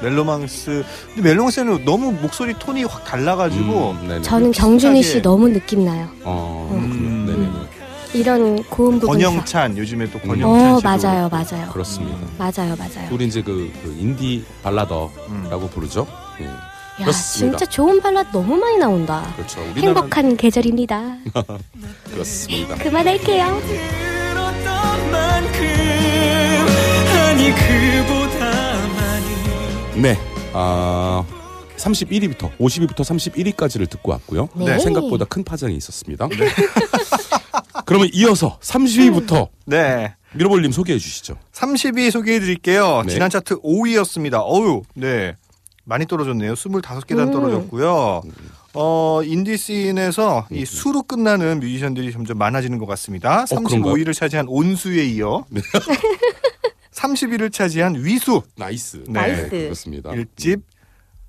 멜로망스. 0.03 0.85
근데 1.15 1.29
멜로망스는 1.31 1.85
너무 1.85 2.13
목소리 2.13 2.55
톤이 2.59 2.85
확 2.85 3.05
달라가지고. 3.05 3.91
음, 4.03 4.09
네네. 4.09 4.23
저는 4.23 4.53
정준희 4.53 5.03
씨. 5.03 5.23
너무 5.23 5.49
느낌 5.49 5.85
나요. 5.85 6.09
어, 6.25 6.71
음. 6.73 7.27
네네. 7.27 7.73
이런 8.15 8.63
고음 8.65 8.99
부분. 9.01 9.09
권영찬 9.19 9.79
요즘에 9.79 10.11
또 10.11 10.19
음. 10.25 10.29
권영찬 10.29 10.71
어 10.75 10.81
맞아요 10.85 11.29
맞아요 11.31 11.71
그렇습니다. 11.73 12.19
맞아요 12.37 12.77
맞아요. 12.77 13.09
우리 13.11 13.27
이제 13.27 13.41
그, 13.43 13.73
그 13.83 13.97
인디 13.99 14.45
발라더라고 14.63 15.13
음. 15.31 15.69
부르죠. 15.73 16.07
예. 16.41 16.45
야 16.45 16.57
그렇습니다. 16.99 17.57
진짜 17.57 17.71
좋은 17.71 18.03
발라드 18.03 18.29
너무 18.33 18.55
많이 18.57 18.77
나온다. 18.77 19.23
그렇죠. 19.35 19.61
우리나라 19.63 19.87
행복한 19.87 20.37
계절입니다. 20.37 21.17
그렇습니다. 22.13 22.75
그만할게요. 22.77 23.61
네. 29.97 30.17
아 30.53 31.25
31위부터 31.77 32.57
50위부터 32.59 33.01
31위까지를 33.01 33.89
듣고 33.91 34.13
왔고요. 34.13 34.49
네. 34.55 34.79
생각보다 34.79 35.25
큰 35.25 35.45
파장이 35.45 35.75
있었습니다. 35.77 36.29
그러면 37.85 38.09
이어서 38.13 38.59
30위부터 38.61 39.49
네. 39.67 40.15
미러볼님 40.35 40.73
소개해 40.73 40.99
주시죠. 40.99 41.37
30위 41.53 42.11
소개해 42.11 42.41
드릴게요. 42.41 43.03
네. 43.07 43.13
지난 43.13 43.29
차트 43.29 43.61
5위였습니다. 43.61 44.43
어유. 44.45 44.83
네. 44.95 45.37
많이 45.85 46.07
떨어졌네요. 46.07 46.55
25계단 46.55 47.19
음. 47.19 47.33
떨어졌고요. 47.33 48.23
어, 48.75 49.21
인디씬에서 49.25 50.47
이 50.51 50.65
수로 50.65 51.03
끝나는 51.03 51.61
뮤지션들이 51.61 52.13
점점 52.13 52.39
많아지는 52.39 52.79
것 52.79 52.87
같습니다. 52.87 53.43
어, 53.51 53.57
그런가요? 53.57 53.93
35위를 53.95 54.15
차지한 54.15 54.47
온수에 54.49 55.05
이어 55.05 55.45
네. 55.51 55.61
30위를 57.07 57.53
차지한 57.53 57.97
위수 58.05 58.43
nice. 58.57 59.05
네. 59.09 59.13
nice. 59.13 59.49
그렇습니다. 59.49 60.11
1집 60.11 60.63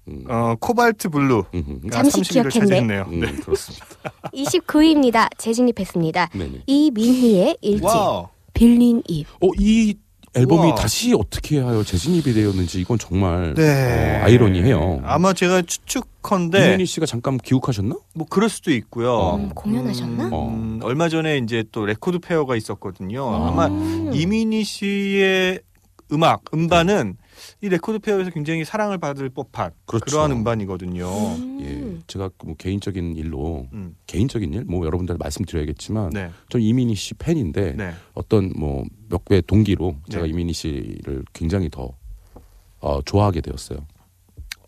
음. 0.10 0.24
어, 0.30 0.56
코발트 0.60 1.10
블루 1.10 1.46
음. 1.54 1.80
음. 1.84 1.90
잠시 1.90 2.22
30위를 2.22 2.32
기억했네. 2.50 2.60
차지했네요. 2.60 3.06
음, 3.10 3.40
그렇습니다. 3.42 3.86
29위입니다. 4.34 5.30
재진입했습니다. 5.38 6.30
네네. 6.34 6.64
이민휘의 6.68 7.58
일집 7.62 7.86
wow. 7.86 8.28
빌린 8.54 9.02
입. 9.08 9.26
어, 9.42 9.50
이 9.58 9.96
앨범이 10.36 10.68
우와. 10.68 10.76
다시 10.76 11.14
어떻게 11.14 11.60
하여 11.60 11.84
재진입이 11.84 12.34
되었는지 12.34 12.82
이건 12.82 12.98
정말 12.98 13.54
네. 13.56 14.20
어, 14.20 14.26
아이러니해요. 14.26 15.02
아마 15.04 15.34
제가 15.34 15.62
추측컨대 15.62 16.68
이민휘 16.68 16.86
씨가 16.86 17.06
잠깐 17.06 17.38
귀국하셨나? 17.38 17.96
뭐 18.14 18.28
그럴 18.30 18.50
수도 18.50 18.72
있고요. 18.72 19.36
음, 19.36 19.50
공연하셨나? 19.50 20.30
음, 20.30 20.80
얼마 20.82 21.10
전에 21.10 21.38
이제 21.38 21.64
또 21.72 21.86
레코드 21.86 22.20
fair가 22.20 22.56
있었거든요. 22.56 23.24
어. 23.24 23.48
아마 23.48 23.68
음. 23.68 24.12
이민휘 24.14 24.64
씨의 24.64 25.60
음악 26.12 26.44
음반은 26.54 27.18
이 27.62 27.70
레코드 27.70 28.00
fair에서 28.00 28.30
굉장히 28.30 28.64
사랑을 28.66 28.98
받을 28.98 29.30
법한 29.30 29.72
그렇죠. 29.86 30.06
그러한 30.06 30.32
음반이거든요. 30.32 31.08
음. 31.08 31.60
예, 31.62 32.04
제가 32.08 32.30
뭐 32.44 32.56
개인적인 32.58 33.16
일로 33.16 33.68
음, 33.74 33.96
개인적인 34.06 34.54
일, 34.54 34.66
뭐 34.66 34.86
여러분들 34.86 35.18
말씀드려야겠지만, 35.18 36.12
네, 36.12 36.30
전 36.50 36.62
이민휘 36.62 36.94
씨 36.96 37.14
팬인데 37.16 37.74
네. 37.76 37.94
어떤 38.14 38.54
뭐 38.56 38.84
몇배 39.14 39.42
동기로 39.42 39.96
제가 40.10 40.24
네. 40.24 40.30
이민희 40.30 40.54
씨를 40.54 41.24
굉장히 41.34 41.70
더 41.70 41.96
어, 42.80 43.02
좋아하게 43.04 43.42
되었어요. 43.42 43.80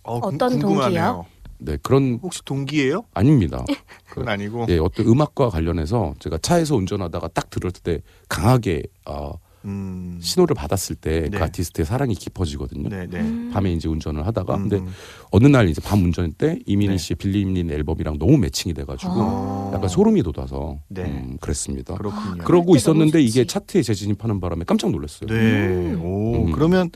어, 0.04 0.20
궁- 0.20 0.36
어떤 0.36 0.60
궁금하네요. 0.60 1.26
네, 1.58 1.78
그런 1.82 2.20
혹시 2.22 2.44
동기예요? 2.46 3.06
아닙니다. 3.14 3.66
그건 4.08 4.30
아니고. 4.30 4.66
예, 4.70 4.78
어떤 4.78 5.08
음악과 5.08 5.50
관련해서 5.50 6.14
제가 6.20 6.38
차에서 6.38 6.76
운전하다가 6.76 7.30
딱 7.30 7.50
들을 7.50 7.72
때 7.72 8.02
강하게 8.30 8.84
어, 9.06 9.32
음, 9.66 10.20
신호를 10.22 10.54
받았을 10.56 10.96
때그 10.96 11.38
네. 11.38 11.38
아티스트의 11.44 11.86
사랑이 11.86 12.14
깊어지거든요. 12.16 12.90
네, 12.90 13.08
네. 13.08 13.20
음. 13.20 13.50
밤에 13.54 13.74
이제 13.74 13.88
운전을 13.88 14.26
하다가 14.28 14.56
음, 14.56 14.70
근데 14.70 14.86
어느 15.32 15.48
날 15.48 15.68
이제 15.70 15.82
밤 15.82 16.04
운전 16.04 16.32
때 16.34 16.60
이민희 16.66 16.94
네. 16.94 16.98
씨의 16.98 17.16
빌리민 17.18 17.72
앨범이랑 17.72 18.20
너무 18.20 18.38
매칭이 18.38 18.74
돼가지고 18.74 19.12
어, 19.16 19.72
약간 19.74 19.90
소름이 19.90 20.24
돋아서 20.24 20.80
네. 20.88 21.04
음, 21.04 21.38
그랬습니다. 21.42 21.96
그렇군요. 21.96 22.44
그러고 22.44 22.76
있었는데 22.76 23.22
이게. 23.22 23.46
차트에 23.46 23.82
재진입하는 23.84 24.40
바람에 24.40 24.66
깜짝 24.66 24.92
놀랐어요. 24.92 25.28
네. 25.28 25.36
음. 25.36 26.02
오, 26.04 26.46
음. 26.46 26.52
그러면 26.52 26.90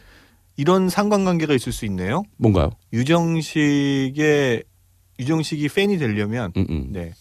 이런 0.58 0.90
상관관계가 0.90 1.54
있을 1.54 1.72
수 1.72 1.86
있네요. 1.86 2.24
뭔가요? 2.38 2.72
유정식의 2.92 4.64
유정식이 5.20 5.70
팬이 5.70 5.98
되려면 5.98 6.52
음, 6.58 6.66
음, 6.70 6.88
네. 6.92 7.14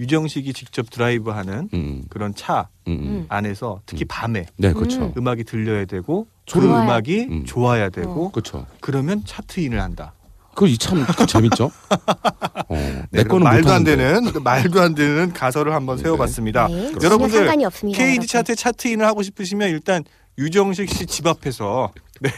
유정식이 0.00 0.52
직접 0.52 0.90
드라이브하는 0.90 1.68
음, 1.72 2.02
그런 2.08 2.34
차 2.34 2.68
음, 2.88 2.92
음. 2.92 2.98
음. 3.06 3.26
안에서 3.28 3.80
특히 3.86 4.04
밤에 4.04 4.46
네, 4.56 4.72
그렇죠. 4.72 5.02
음. 5.06 5.12
음악이 5.16 5.44
들려야 5.44 5.84
되고 5.84 6.26
그 6.46 6.52
소름. 6.52 6.70
좋아야- 6.70 6.84
음악이 6.84 7.26
음. 7.30 7.44
좋아야 7.44 7.88
되고 7.90 8.30
그렇죠. 8.30 8.66
그러면 8.80 9.22
차트인을 9.24 9.80
한다. 9.80 10.12
그거 10.54 10.66
이참 10.68 11.04
재밌죠? 11.26 11.70
어, 12.68 12.74
네, 12.74 13.02
내 13.10 13.22
그럼 13.24 13.40
거는 13.40 13.44
말도 13.44 13.70
안. 13.72 13.82
되는 13.84 14.30
말도 14.42 14.80
안 14.80 14.94
되는 14.94 15.32
가설을 15.32 15.72
한번 15.72 15.96
네. 15.96 16.02
세워봤습니다. 16.04 16.68
네, 16.68 16.92
여러분들. 17.02 17.50
KD. 17.92 18.26
차트 18.26 18.54
차트인을 18.54 19.04
하고 19.06 19.22
싶으시면 19.22 19.70
일단 19.70 20.04
유정식 20.38 20.88
씨 20.90 21.06
집 21.06 21.26
앞에서 21.26 21.92
네. 22.20 22.30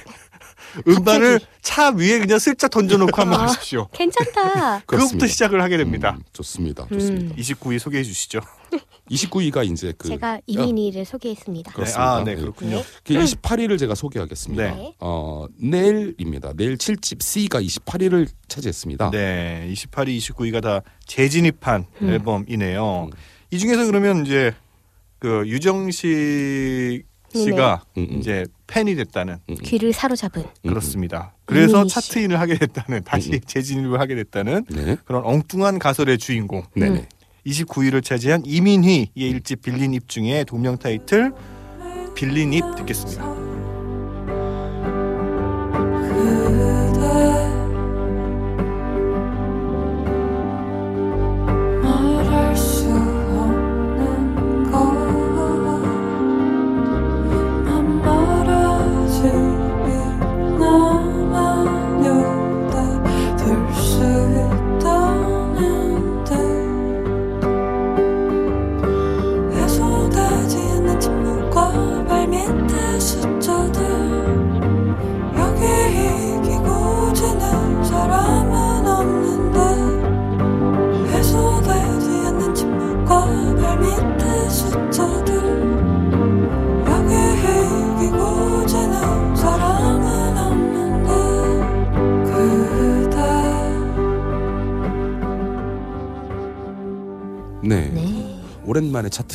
음반을 0.87 1.41
차 1.63 1.91
위에 1.91 2.19
그냥 2.19 2.39
슬쩍 2.39 2.69
던져놓고 2.69 3.21
한번 3.21 3.41
아. 3.41 3.43
하십시오. 3.45 3.89
괜찮다. 3.93 4.81
그것부터. 4.87 5.27
시작을 5.27 5.63
하게 5.63 5.77
됩니다. 5.77 6.17
음, 6.19 6.23
좋습니다. 6.33 6.87
좋습니다. 6.93 7.35
음. 7.35 7.37
29위 7.41 7.79
소개해 7.79 8.03
주시죠. 8.05 8.41
29위가 9.11 9.65
이제 9.71 9.93
그 9.97 10.09
제가 10.09 10.41
이민희를 10.47 11.05
소개했습니다. 11.05 11.71
그- 11.71 11.77
그렇습니다. 11.77 12.17
아, 12.17 12.25
네, 12.25 12.35
네. 12.35 12.41
그렇군요. 12.41 12.83
그 13.05 13.15
28위를 13.15 13.79
제가 13.79 13.95
소개하겠습니다. 13.95 14.75
네. 14.75 14.95
어, 14.99 15.47
내일입니다. 15.59 16.53
내일 16.57 16.77
7집 16.77 17.23
C가 17.23 17.61
28위를 17.61 18.27
차지했습니다. 18.49 19.11
네, 19.13 19.71
28위, 19.73 20.19
29위가 20.19 20.61
다 20.61 20.81
재진입한 21.07 21.87
음. 22.03 22.09
앨범이네요. 22.09 23.05
음. 23.05 23.11
이 23.53 23.59
중에서 23.59 23.87
그러면 23.87 24.27
이제 24.27 24.53
그 25.21 25.45
유정식 25.47 27.05
씨가 27.37 27.83
음, 27.97 28.07
음. 28.11 28.19
이제 28.19 28.45
팬이 28.67 28.95
됐다는 28.97 29.35
음, 29.35 29.41
음. 29.51 29.57
귀를 29.63 29.93
사로잡은 29.93 30.43
음, 30.43 30.69
그렇습니다. 30.69 31.35
그래서 31.45 31.79
이민희 31.79 31.89
씨. 31.89 31.95
차트인을 31.95 32.41
하게 32.41 32.59
됐다는 32.59 33.05
다시 33.05 33.33
음. 33.35 33.41
재진입을 33.47 34.01
하게 34.01 34.15
됐다는 34.17 34.65
음. 34.71 34.85
네. 34.85 34.97
그런 35.05 35.25
엉뚱한 35.25 35.79
가설의 35.79 36.19
주인공 36.19 36.65
네네. 36.75 37.09
29위를 37.47 38.03
차지한 38.03 38.43
이민희의 38.45 39.09
일집 39.15 39.63
빌린 39.63 39.95
입 39.95 40.09
중에 40.09 40.45
동명 40.45 40.77
타이틀 40.79 41.33
빌린 42.15 42.53
입 42.53 42.63
듣겠습니다. 42.77 43.25
말 46.57 46.86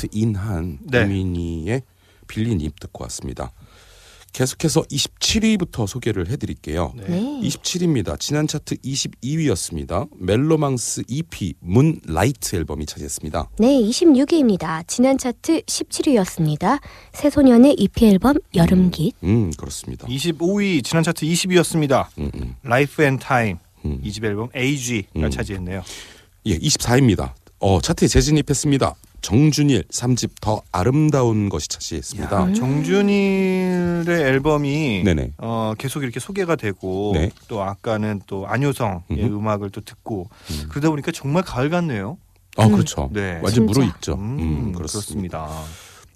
차트 0.02 0.08
in한 0.14 0.80
네. 0.84 1.04
이민휘의 1.04 1.84
빌린 2.28 2.60
입 2.62 2.80
듣고 2.80 3.04
왔습니다. 3.04 3.52
계속해서 4.34 4.84
27위부터 4.84 5.86
소개를 5.86 6.30
해드릴게요. 6.30 6.94
네. 6.96 7.04
네. 7.10 7.20
27위입니다. 7.44 8.18
지난 8.18 8.48
차트 8.48 8.78
22위였습니다. 8.78 10.08
멜로망스 10.18 11.04
EP 11.10 11.54
Moonlight 11.60 12.56
앨범이 12.56 12.86
차지했습니다. 12.86 13.50
네, 13.60 13.68
26위입니다. 13.68 14.88
지난 14.88 15.18
차트 15.18 15.62
17위였습니다. 15.64 16.80
새소년의 17.12 17.76
EP 17.78 18.06
앨범 18.08 18.38
여름깃. 18.56 19.16
음 19.26 19.52
그렇습니다. 19.52 20.08
25위 20.08 20.82
지난 20.84 21.04
차트 21.04 21.26
20위였습니다. 21.26 22.08
음, 22.18 22.32
음, 22.36 22.56
라이프 22.64 23.04
앤 23.04 23.20
타임 23.20 23.58
음. 23.84 24.00
이집 24.02 24.24
앨범 24.24 24.48
Age가 24.56 25.10
음. 25.18 25.30
차지했네요. 25.30 25.84
예, 26.46 26.58
24위입니다. 26.58 27.34
어 27.60 27.82
차트에 27.82 28.08
재진입했습니다. 28.08 28.96
정준일 29.22 29.84
3집 29.90 30.32
더 30.42 30.62
아름다운 30.72 31.50
것이 31.50 31.68
차지했습니다. 31.68 32.50
야, 32.50 32.54
정준일의 32.54 34.06
앨범이 34.08 35.04
네네. 35.04 35.34
어, 35.38 35.74
계속 35.78 36.04
이렇게 36.04 36.20
소개가 36.20 36.56
되고 36.56 37.12
네. 37.14 37.30
또 37.48 37.62
아까는 37.62 38.22
또 38.26 38.48
안효성의 38.48 39.02
음흠. 39.12 39.36
음악을 39.36 39.70
또 39.70 39.82
듣고 39.82 40.30
음. 40.50 40.66
그러다 40.70 40.90
보니까 40.90 41.12
정말 41.12 41.44
가을 41.44 41.70
같네요. 41.70 42.18
어 42.58 42.66
음. 42.66 42.72
그렇죠. 42.74 43.10
네. 43.14 43.34
완전 43.44 43.52
진짜. 43.52 43.62
무르익죠. 43.62 44.14
음, 44.16 44.40
음, 44.40 44.72
그렇습니다. 44.74 45.46
그렇습니다. 45.46 45.50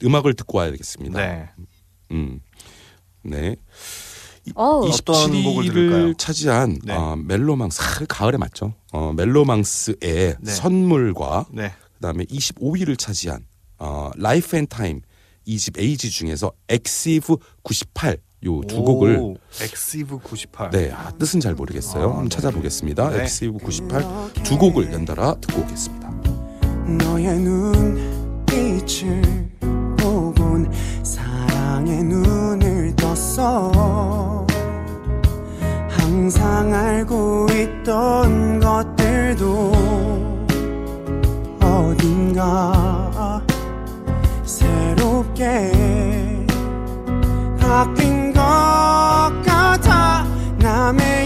음악을 0.03 0.33
듣고 0.33 0.57
와야겠습니다. 0.57 1.19
네. 1.19 1.49
음. 2.11 2.39
네. 3.21 3.55
어, 4.53 4.63
어떤 4.81 5.43
곡을 5.43 5.65
들을까요? 5.65 6.05
27위를 6.13 6.17
차지한 6.17 6.79
네. 6.83 6.93
어, 6.93 7.15
멜로망스 7.15 7.81
아, 7.81 8.05
가을에 8.07 8.37
맞죠? 8.37 8.73
어, 8.91 9.11
멜로망스의 9.15 10.35
네. 10.39 10.51
선물과 10.51 11.45
네. 11.51 11.73
그다음에 11.95 12.23
25위를 12.25 12.97
차지한 12.97 13.45
어, 13.79 14.11
라이프 14.15 14.55
앤 14.57 14.67
타임 14.67 15.01
이집 15.45 15.77
에이지 15.77 16.09
중에서 16.11 16.51
엑시브 16.69 17.35
98 17.63 18.17
요 18.45 18.61
두 18.67 18.83
곡을 18.83 19.35
엑시브 19.61 20.19
98. 20.19 20.69
네 20.71 20.91
아, 20.91 21.11
뜻은 21.17 21.39
잘 21.39 21.53
모르겠어요. 21.55 22.03
아, 22.03 22.07
한번 22.09 22.23
네. 22.29 22.35
찾아보겠습니다. 22.35 23.09
네. 23.09 23.23
엑시브 23.23 23.57
98 23.59 24.03
두 24.43 24.57
곡을 24.57 24.91
연달아 24.93 25.35
듣고 25.41 25.61
오겠습니다. 25.61 26.09
너의 27.03 27.39
눈빛을 27.39 29.21
보곤 29.97 30.71
사랑의 31.03 32.03
눈을 32.03 32.95
떴어 32.95 34.45
항상 35.89 36.73
알고 36.73 37.47
있던 37.51 38.59
것들도 38.59 40.24
어딘가 41.95 43.41
새롭게 44.43 45.71
바뀐 47.59 48.33
것 48.33 48.41
같아. 49.45 50.25
남의 50.57 51.24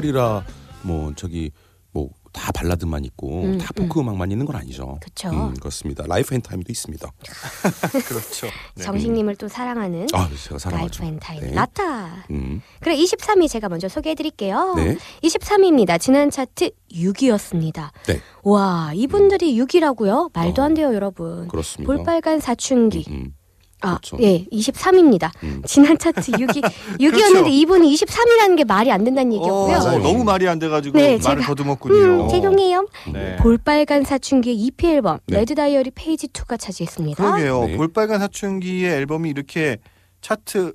가을이라 0.00 0.44
뭐 0.82 1.12
저기 1.14 1.50
뭐 1.92 2.10
다 2.32 2.52
발라드만 2.52 3.04
있고 3.06 3.42
음, 3.42 3.58
다 3.58 3.72
포크 3.74 4.00
음 4.00 4.08
악만 4.08 4.30
있는 4.30 4.46
건 4.46 4.54
아니죠. 4.56 4.98
그쵸. 5.02 5.30
음, 5.30 5.54
그렇습니다. 5.54 6.04
라이프 6.06 6.34
앤 6.34 6.40
타임도 6.40 6.70
있습니다. 6.70 7.10
그렇죠. 8.06 8.46
네. 8.76 8.84
정식님을 8.84 9.36
또 9.36 9.48
사랑하는 9.48 10.06
아, 10.12 10.28
제가 10.44 10.58
사랑하죠. 10.58 11.02
라이프 11.02 11.14
앤 11.14 11.18
타임. 11.18 11.40
네. 11.40 11.52
라타. 11.52 12.26
음. 12.30 12.62
그래 12.80 12.96
23위 12.96 13.48
제가 13.48 13.68
먼저 13.68 13.88
소개해 13.88 14.14
드릴게요. 14.14 14.74
네. 14.76 14.96
23위입니다. 15.24 16.00
지난 16.00 16.30
차트 16.30 16.70
6위였습니다. 16.92 17.90
네. 18.06 18.20
와, 18.44 18.92
이분들이 18.94 19.54
6위라고요? 19.56 20.30
말도 20.32 20.62
어. 20.62 20.64
안 20.64 20.74
돼요, 20.74 20.94
여러분. 20.94 21.48
그렇습니다. 21.48 21.92
볼빨간 21.92 22.38
사춘기. 22.40 23.32
음, 23.82 23.88
아, 23.88 23.98
그렇죠. 23.98 24.18
예, 24.20 24.44
23위입니다. 24.52 25.30
음. 25.42 25.62
지난 25.66 25.96
차트 25.98 26.32
6위. 26.32 26.62
6위였는데 26.98 27.00
그렇죠. 27.32 27.46
이분이 27.48 27.94
23위라는 27.94 28.56
게 28.56 28.64
말이 28.64 28.90
안 28.92 29.04
된다는 29.04 29.32
어, 29.32 29.34
얘기였고요. 29.34 29.66
맞아요. 29.78 29.98
너무 30.02 30.24
말이 30.24 30.48
안 30.48 30.58
돼가지고 30.58 30.98
네, 30.98 31.18
말을 31.22 31.42
제가- 31.42 31.46
더듬었군요. 31.46 32.24
음, 32.24 32.28
죄송해요. 32.28 32.86
네. 33.12 33.36
볼빨간 33.36 34.04
사춘기의 34.04 34.56
EP 34.56 34.86
앨범 34.86 35.18
네. 35.26 35.38
Red 35.38 35.54
Diary 35.54 35.90
Page 35.94 36.28
2가 36.28 36.58
차지했습니다. 36.58 37.22
그러게요. 37.22 37.66
네. 37.66 37.76
볼빨간 37.76 38.18
사춘기의 38.20 38.90
앨범이 38.92 39.30
이렇게 39.30 39.78
차트 40.20 40.74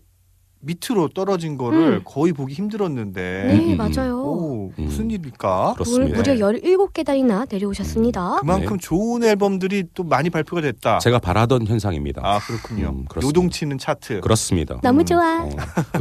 밑으로 0.66 1.10
떨어진 1.10 1.58
거를 1.58 1.98
음. 1.98 2.02
거의 2.04 2.34
보기 2.34 2.54
힘들었는데 2.54 3.44
네, 3.48 3.74
음, 3.74 3.78
맞아요. 3.78 4.18
오, 4.22 4.72
음. 4.78 4.86
무슨 4.86 5.12
일일까? 5.12 5.76
물, 5.78 5.86
그렇습니다. 5.86 6.18
무려 6.18 6.34
17계단이나 6.34 7.48
내려오셨습니다. 7.52 8.38
그만큼 8.40 8.78
좋은 8.80 9.24
앨범들이 9.24 9.86
또 9.94 10.04
많이 10.04 10.30
발표가 10.30 10.62
됐다. 10.62 11.00
제가 11.00 11.20
바라던 11.20 11.68
현상입니다. 11.68 12.22
아 12.24 12.40
그렇군요. 12.40 12.90
음, 12.90 13.06
그렇습니다. 13.06 13.28
요동치는 13.28 13.78
차트. 13.78 14.22
그렇습니다. 14.22 14.80
너무 14.82 15.02
음, 15.02 15.06
좋아. 15.06 15.44
어, 15.44 15.50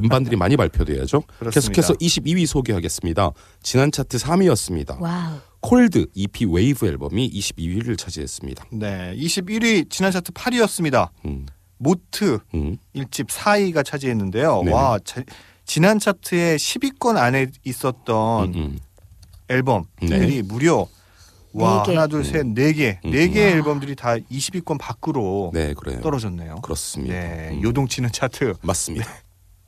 음반들이 0.03 0.37
많이 0.37 0.57
발표돼야죠. 0.57 1.23
그렇습니다. 1.39 1.51
계속해서 1.51 1.95
22위 1.95 2.47
소개하겠습니다. 2.47 3.31
지난 3.63 3.93
차트 3.93 4.17
3위였습니다. 4.17 5.01
와우. 5.01 5.35
콜드 5.61 6.09
EP 6.15 6.45
Wave 6.45 6.87
앨범이 6.87 7.31
22위를 7.31 7.97
차지했습니다. 7.97 8.67
네, 8.73 9.15
21위 9.17 9.89
지난 9.89 10.13
차트 10.13 10.33
8위였습니다. 10.33 11.09
음, 11.25 11.47
모트 11.79 12.39
음, 12.55 12.77
1집 12.95 13.29
4위가 13.29 13.85
차지했는데요. 13.85 14.63
네네. 14.65 14.73
와, 14.75 14.99
자- 15.05 15.23
지난 15.65 15.99
차트에 15.99 16.57
10위권 16.57 17.17
안에 17.17 17.49
있었던 17.65 18.49
음, 18.55 18.55
음. 18.55 18.79
앨범들이 19.49 20.43
무려 20.43 20.87
와네 21.53 21.83
개. 21.87 21.95
하나 21.95 22.07
둘셋네개 22.09 23.01
음. 23.05 23.11
네 23.11 23.29
개의 23.29 23.51
와. 23.51 23.57
앨범들이 23.57 23.95
다 23.95 24.17
20위권 24.17 24.79
밖으로 24.79 25.51
네, 25.55 25.73
그래요. 25.75 26.01
떨어졌네요. 26.01 26.57
그렇습니다. 26.63 27.15
네, 27.15 27.51
음, 27.53 27.63
요동치는 27.63 28.11
차트. 28.13 28.55
맞습니다. 28.63 29.07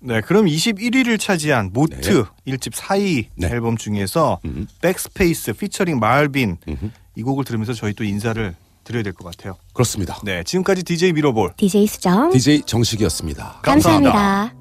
네, 0.01 0.21
그럼 0.21 0.47
21위를 0.47 1.19
차지한 1.19 1.71
모트 1.73 2.25
네. 2.45 2.53
1집 2.57 2.73
4위 2.75 3.27
네. 3.37 3.49
앨범 3.49 3.77
중에서 3.77 4.41
음, 4.45 4.67
백스페이스 4.83 5.55
피처링 5.55 5.99
말빈 5.99 6.57
음, 6.69 6.93
이 7.15 7.23
곡을 7.23 7.45
들으면서 7.45 7.73
저희 7.73 7.93
또 7.95 8.05
인사를 8.05 8.55
드려야 8.87 9.03
될 9.03 9.13
것 9.13 9.25
같아요. 9.37 9.57
그렇습니다. 9.75 10.17
네, 10.23 10.43
지금까지 10.45 10.83
DJ 10.85 11.13
미러볼 11.13 11.55
DJ 11.57 11.87
수정. 11.87 12.31
DJ 12.31 12.63
정식이었습니다. 12.65 13.59
감사합니다. 13.63 14.13
감사합니다. 14.13 14.57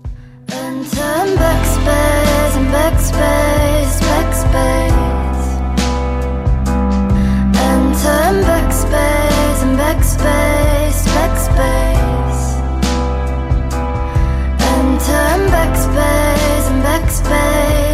And 0.54 0.90
turn 0.92 1.36
backspace 1.38 2.56
and 2.58 2.70
backspace, 2.74 4.00
backspace. 4.02 5.46
And 7.58 7.96
turn 8.02 8.44
backspace 8.46 9.60
and 9.64 9.78
backspace, 9.80 11.00
backspace. 11.16 12.42
And 14.62 15.00
turn 15.02 15.42
backspace 15.50 16.66
and 16.70 16.82
backspace, 16.84 17.85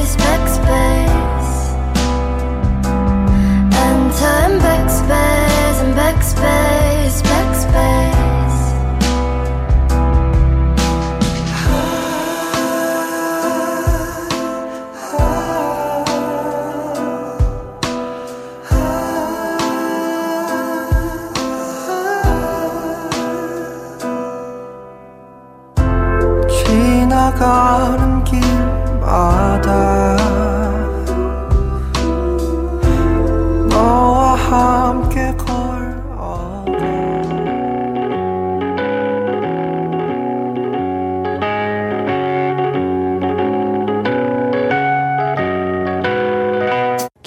gone 27.42 28.11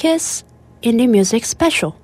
Kiss 0.05 0.45
Indie 0.83 1.09
Music 1.09 1.47
Special. 1.47 1.95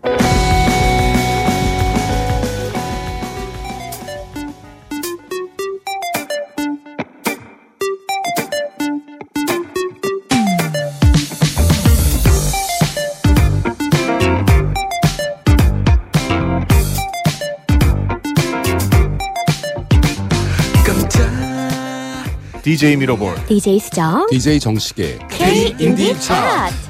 DJ 22.62 22.96
미러볼. 22.96 23.34
DJ 23.46 23.78
수정. 23.78 24.26
DJ 24.30 24.58
정식의 24.58 25.18
K 25.28 25.74
인디 25.78 26.18
차트. 26.18 26.89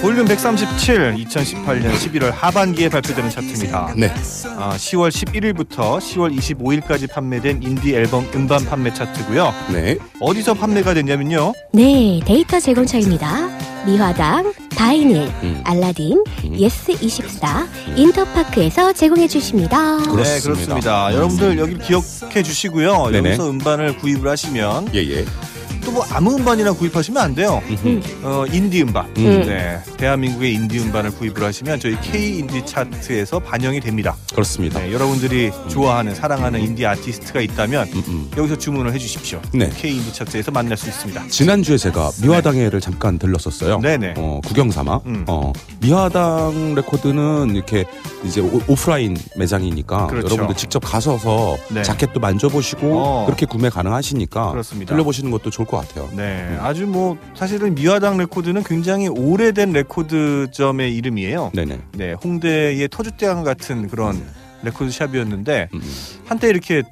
볼륨 0.00 0.26
137, 0.26 1.16
2018년 1.26 1.90
11월 1.92 2.30
하반기에 2.32 2.88
발표되는 2.88 3.30
차트입니다. 3.30 3.94
네. 3.96 4.08
아, 4.56 4.76
10월 4.76 5.10
11일부터 5.10 5.98
10월 5.98 6.36
25일까지 6.38 7.10
판매된 7.10 7.62
인디 7.64 7.94
앨범 7.94 8.24
음반 8.32 8.64
판매 8.64 8.94
차트고요. 8.94 9.52
네. 9.72 9.96
어디서 10.20 10.54
판매가 10.54 10.94
됐냐면요. 10.94 11.52
네, 11.72 12.20
데이터 12.24 12.60
제공처입니다. 12.60 13.48
미화당, 13.86 14.52
바이닐, 14.76 15.28
음. 15.42 15.62
알라딘, 15.64 16.22
음. 16.44 16.52
예스24, 16.52 17.96
인터파크에서 17.96 18.92
제공해 18.92 19.26
주십니다. 19.26 19.96
네, 19.98 20.04
그렇습니다. 20.04 20.52
그렇습니다. 20.52 21.14
여러분들 21.14 21.58
여기 21.58 21.76
기억해 21.78 22.44
주시고요. 22.44 23.10
네네. 23.10 23.30
여기서 23.30 23.50
음반을 23.50 23.96
구입을 23.96 24.30
하시면 24.30 24.94
예 24.94 25.00
예. 25.00 25.24
또 25.84 25.98
뭐 25.98 26.04
아무 26.12 26.36
음반이나 26.36 26.72
구입하시면 26.72 27.20
안 27.22 27.34
돼요. 27.34 27.60
음. 27.84 28.00
어, 28.22 28.44
인디 28.52 28.82
음반. 28.82 29.06
음. 29.16 29.42
네. 29.46 29.80
대한민국의 29.96 30.52
인디 30.54 30.78
음반을 30.78 31.10
구입을 31.12 31.42
하시면 31.42 31.80
저희 31.80 32.00
K 32.00 32.38
인디 32.38 32.64
차트에서 32.64 33.40
반영이 33.40 33.80
됩니다. 33.80 34.14
그렇습니다. 34.32 34.78
네, 34.80 34.92
여러분들이 34.92 35.50
좋아하는 35.68 36.14
사랑하는 36.14 36.60
인디 36.60 36.86
아티스트가 36.86 37.40
있다면 37.40 37.88
음, 37.94 38.02
음. 38.06 38.30
여기서 38.36 38.56
주문을 38.58 38.92
해 38.92 38.98
주십시오. 38.98 39.40
네. 39.52 39.70
K 39.76 39.96
인디 39.96 40.12
차트에서 40.12 40.50
만날 40.52 40.76
수 40.76 40.88
있습니다. 40.88 41.26
지난주에 41.28 41.76
제가 41.78 42.10
미화당회를 42.22 42.80
잠깐 42.80 43.18
들렀었어요. 43.18 43.80
네네. 43.80 44.14
어, 44.18 44.40
구경 44.46 44.70
삼아. 44.70 45.00
음. 45.06 45.24
어, 45.26 45.52
미화당 45.80 46.74
레코드는 46.76 47.56
이렇게 47.56 47.84
이제 48.24 48.40
오, 48.40 48.60
오프라인 48.68 49.16
매장이니까 49.36 50.06
그렇죠. 50.06 50.26
여러분들 50.28 50.54
직접 50.56 50.78
가셔서 50.80 51.56
네. 51.70 51.82
자켓도 51.82 52.20
만져보시고 52.20 52.98
어. 52.98 53.26
그렇게 53.26 53.46
구매 53.46 53.68
가능하시니까 53.68 54.52
그렇습니다. 54.52 54.94
들려보시는 54.94 55.30
것도 55.32 55.50
좋을 55.50 55.66
것 55.66 55.77
같아요. 55.80 56.08
네, 56.14 56.56
아주 56.60 56.86
뭐 56.86 57.16
사실은 57.34 57.74
미화당 57.74 58.16
레코드는 58.16 58.62
굉장히 58.64 59.08
오래된 59.08 59.72
레코드점의 59.72 60.94
이름이에요. 60.96 61.52
네네. 61.54 61.78
네, 61.92 62.12
홍대의 62.12 62.88
터줏대감 62.88 63.44
같은 63.44 63.88
그런 63.88 64.22
레코드 64.62 64.90
샵이었는데 64.90 65.68
음, 65.72 65.80
음. 65.80 65.92
한때 66.26 66.48
이렇게 66.48 66.82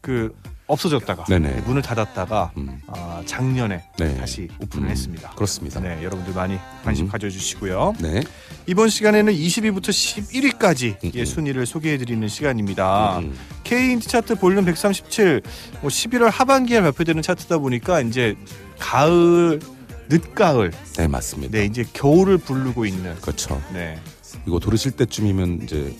그 0.00 0.34
없어졌다가 0.66 1.24
네네. 1.24 1.62
문을 1.66 1.82
닫았다가 1.82 2.52
음. 2.56 2.80
아, 2.88 3.22
작년에 3.24 3.84
네. 3.98 4.16
다시 4.16 4.48
오픈을 4.60 4.88
음, 4.88 4.90
했습니다. 4.90 5.30
그렇습니다. 5.30 5.80
네, 5.80 6.02
여러분들 6.02 6.34
많이 6.34 6.58
관심 6.84 7.06
음. 7.06 7.10
가져주시고요. 7.10 7.94
네. 8.00 8.22
이번 8.66 8.88
시간에는 8.88 9.32
20위부터 9.32 9.88
11위까지 9.90 11.04
음, 11.04 11.10
예, 11.14 11.20
음. 11.20 11.24
순위를 11.24 11.66
소개해드리는 11.66 12.26
시간입니다. 12.26 13.18
음. 13.18 13.36
K 13.62 13.92
인디 13.92 14.08
차트 14.08 14.36
볼륨 14.36 14.64
137, 14.64 15.42
뭐 15.80 15.90
11월 15.90 16.30
하반기에 16.30 16.80
발표되는 16.80 17.22
차트다 17.22 17.58
보니까 17.58 18.00
이제 18.00 18.36
가을, 18.78 19.60
늦가을, 20.08 20.72
네 20.96 21.06
맞습니다. 21.06 21.58
네 21.58 21.64
이제 21.64 21.84
겨울을 21.92 22.38
부르고 22.38 22.86
있는. 22.86 23.14
그렇죠. 23.20 23.62
네, 23.72 24.00
이거 24.46 24.58
들으실 24.58 24.92
때쯤이면 24.92 25.60
이제 25.62 25.94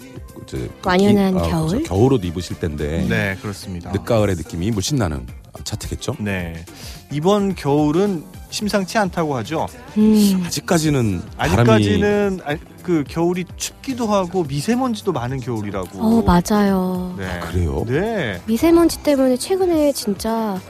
이제 0.45 0.69
그 0.81 0.89
완연한 0.89 1.35
이- 1.35 1.39
아, 1.39 1.43
겨울? 1.49 1.69
그렇죠. 1.69 1.85
겨울옷 1.89 2.25
입으실 2.25 2.59
때인데 2.59 3.07
네 3.09 3.37
그렇습니다. 3.41 3.91
늦가을의 3.93 4.37
느낌이 4.37 4.71
물씬 4.71 4.97
나는 4.99 5.27
차트겠죠. 5.65 6.17
네 6.19 6.65
이번 7.13 7.55
겨울은 7.55 8.25
심상치 8.51 8.97
않다고 8.99 9.37
하죠. 9.39 9.67
음, 9.99 10.43
아직까지는 10.47 11.23
바람이 11.37 11.61
아직까지는 11.71 12.41
아, 12.45 12.57
그 12.83 13.05
겨울이 13.09 13.45
춥기도 13.57 14.07
하고 14.07 14.45
미세먼지도 14.45 15.13
많은 15.13 15.41
겨울이라고. 15.41 15.99
어, 15.99 16.23
맞아요. 16.23 17.15
네. 17.19 17.41
그래요? 17.41 17.85
네. 17.87 18.41
미세먼지 18.47 19.03
때문에 19.03 19.37
최근에 19.37 19.93
진짜 19.93 20.61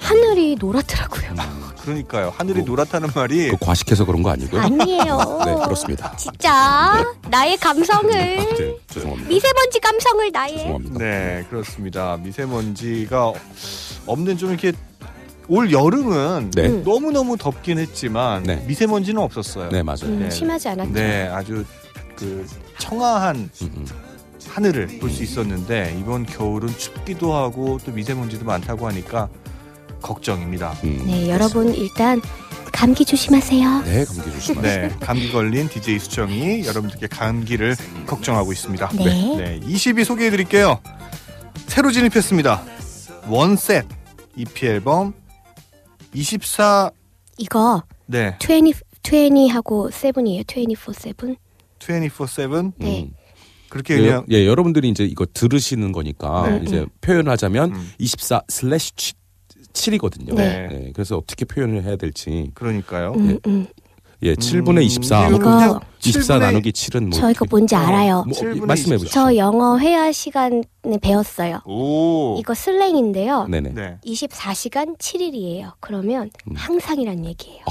하늘이 0.00 0.56
노랗더라고요. 0.60 1.34
그러니까요. 1.92 2.32
하늘이 2.36 2.58
뭐, 2.60 2.68
노랗다는 2.68 3.08
말이 3.14 3.48
그 3.50 3.56
과식해서 3.60 4.04
그런 4.04 4.22
거 4.22 4.30
아니고요. 4.30 4.60
아니에요. 4.60 5.18
네 5.46 5.54
그렇습니다. 5.54 6.14
진짜 6.16 7.02
나의 7.30 7.56
감성을 7.56 8.10
네, 8.10 8.76
죄송합니다. 8.88 9.28
미세먼지 9.28 9.80
감성을 9.80 10.30
나의 10.30 10.58
죄송합니다. 10.58 10.98
네 10.98 11.46
그렇습니다. 11.48 12.16
미세먼지가 12.22 13.32
없는 14.06 14.36
좀 14.36 14.50
이렇게 14.50 14.72
올 15.48 15.72
여름은 15.72 16.50
네. 16.50 16.66
음. 16.66 16.84
너무 16.84 17.10
너무 17.10 17.38
덥긴 17.38 17.78
했지만 17.78 18.42
네. 18.42 18.62
미세먼지는 18.66 19.22
없었어요. 19.22 19.70
네 19.70 19.82
맞아요. 19.82 20.04
음, 20.04 20.18
네. 20.20 20.30
심하지 20.30 20.68
않았죠. 20.68 20.92
네, 20.92 21.28
아주 21.28 21.64
그 22.16 22.46
청아한 22.78 23.36
음, 23.62 23.70
음. 23.76 23.86
하늘을 24.46 24.86
볼 25.00 25.10
수 25.10 25.22
있었는데 25.22 25.96
이번 26.00 26.26
겨울은 26.26 26.68
춥기도 26.76 27.32
하고 27.34 27.78
또 27.84 27.92
미세먼지도 27.92 28.44
많다고 28.44 28.86
하니까 28.88 29.28
걱정입니다. 30.00 30.72
음. 30.84 31.04
네, 31.06 31.28
여러분 31.28 31.74
일단 31.74 32.20
감기 32.72 33.04
조심하세요. 33.04 33.82
네 33.82 34.04
감기 34.04 34.32
조심하세요. 34.32 34.88
네, 34.88 34.94
감기 35.00 35.32
걸린 35.32 35.68
DJ 35.68 35.98
수정이 35.98 36.64
여러분들께 36.66 37.08
감기를 37.08 37.76
걱정하고 38.06 38.52
있습니다. 38.52 38.88
네. 38.96 39.36
네, 39.36 39.60
20위 39.60 40.04
소개해 40.04 40.30
드릴게요. 40.30 40.80
새로 41.66 41.90
진입했습니다. 41.90 42.62
원셋 43.28 43.86
EP 44.36 44.66
앨범 44.66 45.12
24 46.14 46.90
이거 47.38 47.82
네, 48.06 48.36
20 48.40 48.88
20하고 49.02 49.90
7이에요. 49.90 50.44
24 50.70 50.92
7. 50.92 51.36
24/7 51.78 52.72
네. 52.78 53.02
음. 53.02 53.14
그렇게 53.68 53.94
예, 53.94 53.98
그냥 54.00 54.26
예, 54.30 54.46
여러분들이 54.46 54.88
이제 54.88 55.04
이거 55.04 55.26
들으시는 55.32 55.92
거니까 55.92 56.48
네. 56.48 56.60
이제 56.64 56.86
표현하자면 57.00 57.74
음. 57.74 57.90
24 57.98 58.42
슬래시 58.48 58.92
7이거든요. 59.78 60.34
네. 60.34 60.90
그래서 60.94 61.16
어떻게 61.16 61.44
표현을 61.44 61.84
해야 61.84 61.96
될지. 61.96 62.50
그러니까요. 62.54 63.12
음, 63.16 63.38
음. 63.46 63.66
예, 64.22 64.34
7분의 64.34 64.82
24. 64.82 65.28
이거 65.28 65.36
이거 65.36 65.44
그냥 65.44 65.80
24 66.02 66.34
7분의 66.34 66.40
나누기 66.40 66.72
7은 66.72 67.02
뭐 67.08 67.20
저 67.20 67.30
이거 67.30 67.46
뭔지 67.48 67.76
알아요. 67.76 68.24
뭐, 68.26 68.66
말씀해 68.66 68.96
24. 68.96 68.98
보시죠. 68.98 69.10
저 69.12 69.36
영어 69.36 69.78
회화 69.78 70.10
시간에 70.10 70.62
배웠어요. 71.00 71.60
오. 71.66 72.36
이거 72.38 72.52
슬랭인데요. 72.52 73.46
네네. 73.46 73.70
네. 73.74 73.98
24시간 74.04 74.98
7일이에요. 74.98 75.72
그러면 75.78 76.30
음. 76.50 76.56
항상이란 76.56 77.24
얘기예요. 77.26 77.62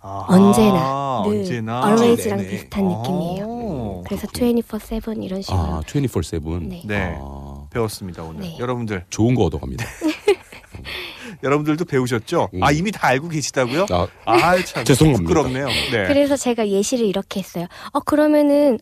아하, 0.00 0.24
언제나, 0.28 1.22
늘, 1.26 1.38
언제나 1.40 1.86
always랑 1.86 2.38
네네. 2.38 2.50
비슷한 2.50 2.84
느낌이에요. 2.88 3.44
오. 3.44 4.04
그래서 4.06 4.26
24/7 4.28 5.22
이런 5.22 5.42
식으로. 5.42 5.58
아, 5.60 5.80
24/7. 5.86 6.66
네. 6.66 6.82
네. 6.86 7.14
아, 7.20 7.66
배웠습니다 7.70 8.22
오늘. 8.22 8.40
네. 8.40 8.56
여러분들 8.58 9.04
좋은 9.10 9.34
거 9.34 9.42
얻어 9.44 9.58
갑니다. 9.58 9.84
여러분들도 11.42 11.84
배우셨죠? 11.84 12.48
음. 12.54 12.62
아 12.62 12.70
이미 12.72 12.90
다 12.92 13.08
알고 13.08 13.28
계시다고요? 13.28 13.86
아, 13.90 14.06
아 14.24 14.62
참 14.64 14.84
죄송합니다. 14.84 15.22
부끄럽네요. 15.22 15.66
네. 15.66 16.06
그래서 16.08 16.36
제가 16.36 16.68
예시를 16.68 17.06
이렇게 17.06 17.40
했어요. 17.40 17.66
어 17.92 18.00
그러면은 18.00 18.78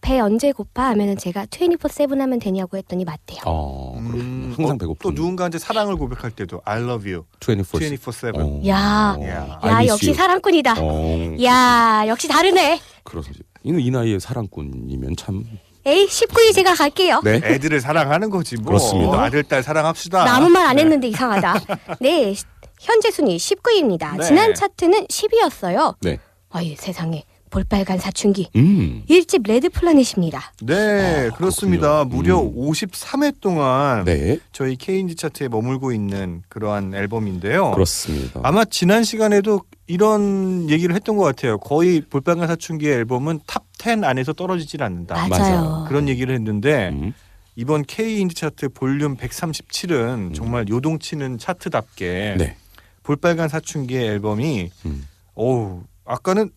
배 0.00 0.18
언제 0.18 0.50
고파 0.52 0.86
하면은 0.88 1.16
제가 1.16 1.46
24/7 1.46 2.18
하면 2.18 2.38
되냐고 2.38 2.76
했더니 2.76 3.04
맞대요. 3.04 3.40
어, 3.46 3.92
그렇군요. 4.00 4.22
음, 4.22 4.54
항상 4.56 4.74
어, 4.74 4.78
배고픈. 4.78 4.98
또 5.02 5.10
누군가한테 5.12 5.58
사랑을 5.58 5.96
고백할 5.96 6.30
때도 6.32 6.60
I 6.64 6.82
love 6.82 7.10
you 7.10 7.24
24. 7.40 7.78
24/7. 7.78 8.36
어. 8.36 8.60
야. 8.66 9.14
어, 9.18 9.26
야. 9.28 9.58
I 9.62 9.70
miss 9.84 9.88
역시 9.92 10.06
you. 10.08 10.16
사랑꾼이다. 10.16 10.74
어. 10.80 11.36
야 11.44 12.04
역시 12.08 12.26
다르네. 12.28 12.80
그래서 13.04 13.30
이는 13.62 13.80
이 13.80 13.90
나이에 13.90 14.18
사랑꾼이면 14.18 15.16
참. 15.16 15.44
에이 15.86 16.06
19위 16.06 16.54
제가 16.54 16.74
갈게요. 16.74 17.20
네. 17.24 17.40
애들을 17.44 17.80
사랑하는 17.80 18.30
거지 18.30 18.56
뭐. 18.56 18.66
그렇습니다. 18.66 19.22
아들 19.22 19.42
딸 19.42 19.62
사랑합시다. 19.62 20.24
나 20.24 20.36
아무 20.36 20.48
말안 20.48 20.76
네. 20.76 20.82
했는데 20.82 21.08
이상하다. 21.08 21.60
네 22.00 22.34
현재 22.80 23.10
순위 23.10 23.36
19위입니다. 23.36 24.16
네. 24.16 24.24
지난 24.24 24.54
차트는 24.54 25.06
10위였어요. 25.06 25.96
네. 26.00 26.18
아이 26.50 26.74
세상에 26.76 27.24
볼빨간 27.50 27.98
사춘기. 27.98 28.48
음. 28.56 29.04
일집 29.06 29.42
Red 29.46 29.68
Planet입니다. 29.68 30.52
네, 30.62 31.28
아, 31.32 31.36
그렇습니다. 31.36 32.04
그렇군요. 32.04 32.16
무려 32.16 32.40
음. 32.40 32.52
53회 32.56 33.40
동안 33.40 34.04
네. 34.04 34.38
저희 34.50 34.74
K인디 34.74 35.14
차트에 35.14 35.46
머물고 35.48 35.92
있는 35.92 36.42
그러한 36.48 36.94
앨범인데요. 36.94 37.70
그렇습니다. 37.70 38.40
아마 38.42 38.64
지난 38.64 39.04
시간에도 39.04 39.60
이런 39.86 40.68
얘기를 40.68 40.96
했던 40.96 41.16
것 41.16 41.22
같아요. 41.24 41.58
거의 41.58 42.00
볼빨간 42.00 42.48
사춘기의 42.48 42.92
앨범은 42.94 43.40
top 43.46 43.62
10 43.84 44.02
안에서 44.02 44.32
떨어지질 44.32 44.82
않는다. 44.82 45.28
맞아요. 45.28 45.84
그런 45.88 46.08
얘기를 46.08 46.34
했는데 46.34 46.88
음. 46.90 47.12
이번 47.54 47.84
K 47.84 48.20
인디 48.20 48.34
차트 48.34 48.70
볼륨 48.70 49.16
137은 49.16 50.34
정말 50.34 50.66
요동치는 50.68 51.38
차트답게 51.38 52.36
네. 52.38 52.56
볼빨간 53.02 53.48
사춘기의 53.50 54.06
앨범이 54.08 54.70
음. 54.86 55.06
어우 55.34 55.82
아까는 56.06 56.50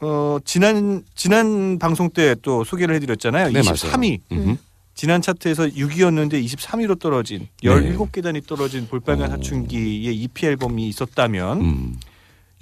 어 0.00 0.38
지난 0.44 1.02
지난 1.14 1.78
방송 1.78 2.10
때 2.10 2.34
또 2.42 2.62
소개를 2.64 2.94
해드렸잖아요. 2.96 3.50
네, 3.50 3.60
23위 3.60 4.20
맞아요. 4.30 4.44
음흠. 4.44 4.56
지난 4.94 5.20
차트에서 5.22 5.64
6위였는데 5.68 6.44
23위로 6.44 6.98
떨어진 7.00 7.48
네. 7.62 7.70
17계단이 7.70 8.46
떨어진 8.46 8.86
볼빨간 8.86 9.26
어. 9.26 9.28
사춘기의 9.30 10.14
EP 10.14 10.46
앨범이 10.46 10.86
있었다면 10.88 11.60
음. 11.60 12.00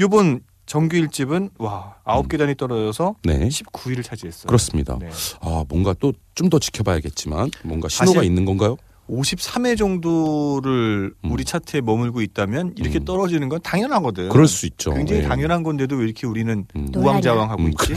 요번 0.01 0.41
정규 0.71 0.97
1집은 0.99 1.51
와 1.59 1.97
9계단이 2.07 2.57
떨어져서 2.57 3.17
네. 3.25 3.49
19위를 3.49 4.05
차지했어요. 4.05 4.47
그렇습니다. 4.47 4.97
네. 5.01 5.11
아, 5.41 5.65
뭔가 5.69 5.95
또 5.95 6.13
좀 6.37 6.49
더 6.49 6.59
지켜봐야겠지만 6.61 7.51
뭔가 7.65 7.89
신호가 7.89 8.23
있는 8.23 8.45
건가요? 8.45 8.77
53회 9.09 9.77
정도를 9.77 11.13
음. 11.25 11.31
우리 11.33 11.45
차트에 11.45 11.81
머물고 11.81 12.23
있다면 12.23 12.75
이렇게 12.77 12.99
음. 13.01 13.05
떨어지는 13.05 13.49
건 13.49 13.61
당연하거든. 13.63 14.29
그럴 14.29 14.47
수 14.47 14.67
있죠. 14.67 14.95
굉장히 14.95 15.23
예. 15.23 15.27
당연한 15.27 15.65
건데도 15.65 15.97
왜 15.97 16.05
이렇게 16.05 16.29
우리는 16.29 16.65
음. 16.77 16.89
우왕좌왕하고 16.95 17.63
음, 17.63 17.73
있지? 17.73 17.95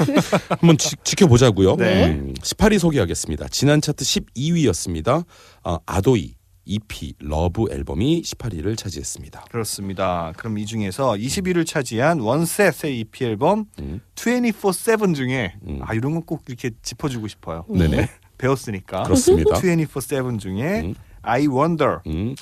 한번 0.48 0.78
지, 0.78 0.96
지켜보자고요. 1.04 1.76
네. 1.76 2.06
음, 2.06 2.34
18위 2.40 2.78
소개하겠습니다. 2.78 3.48
지난 3.50 3.82
차트 3.82 4.02
12위였습니다. 4.04 5.24
어, 5.62 5.76
아도이 5.84 6.35
EP 6.66 7.14
Love 7.20 7.66
앨범이 7.70 8.22
18위를 8.22 8.76
차지했습니다. 8.76 9.46
그렇습니다. 9.50 10.32
그럼 10.36 10.58
이 10.58 10.66
중에서 10.66 11.12
20위를 11.12 11.64
차지한 11.66 12.20
원셋의 12.20 12.98
EP 13.00 13.24
앨범 13.24 13.66
음. 13.78 14.00
24/7 14.16 15.14
중에 15.14 15.54
음. 15.66 15.78
아 15.82 15.94
이런 15.94 16.12
건 16.12 16.22
꼭 16.26 16.42
이렇게 16.48 16.70
짚어주고 16.82 17.28
싶어요. 17.28 17.64
네네. 17.68 18.08
배웠으니까. 18.36 19.04
그렇습니다. 19.04 19.50
24/7 19.52 20.38
중에 20.40 20.80
음. 20.82 20.94
I 21.22 21.46
Wonder. 21.46 21.98
음. 22.08 22.34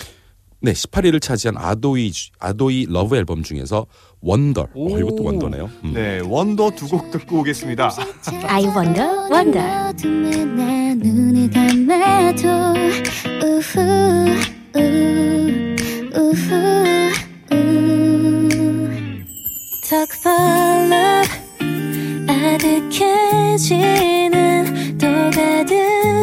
네, 0.60 0.72
18위를 0.72 1.20
차지한 1.20 1.58
아도이 1.58 2.10
주- 2.10 2.30
아도이 2.38 2.86
Love 2.88 3.14
앨범 3.16 3.42
중에서 3.42 3.86
Wonder. 4.24 4.68
어, 4.74 4.98
이것도 4.98 5.22
Wonder네요. 5.22 5.70
음. 5.84 5.92
네, 5.94 6.20
Wonder 6.24 6.70
두 6.70 6.86
곡 6.88 7.10
듣고 7.10 7.40
오겠습니다. 7.40 7.90
I 8.48 8.64
wonder, 8.66 9.08
wonder. 9.30 9.92
또 24.98 25.06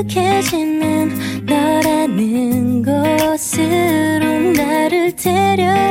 가득해지는 0.08 1.46
너라는 1.46 2.84
곳으로 2.84 4.52
나를 4.54 5.16
데려가줘 5.16 5.86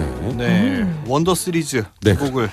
네. 0.00 0.34
네, 0.36 0.94
원더 1.06 1.34
시리즈 1.34 1.84
네. 2.02 2.14
두 2.14 2.26
곡을 2.26 2.50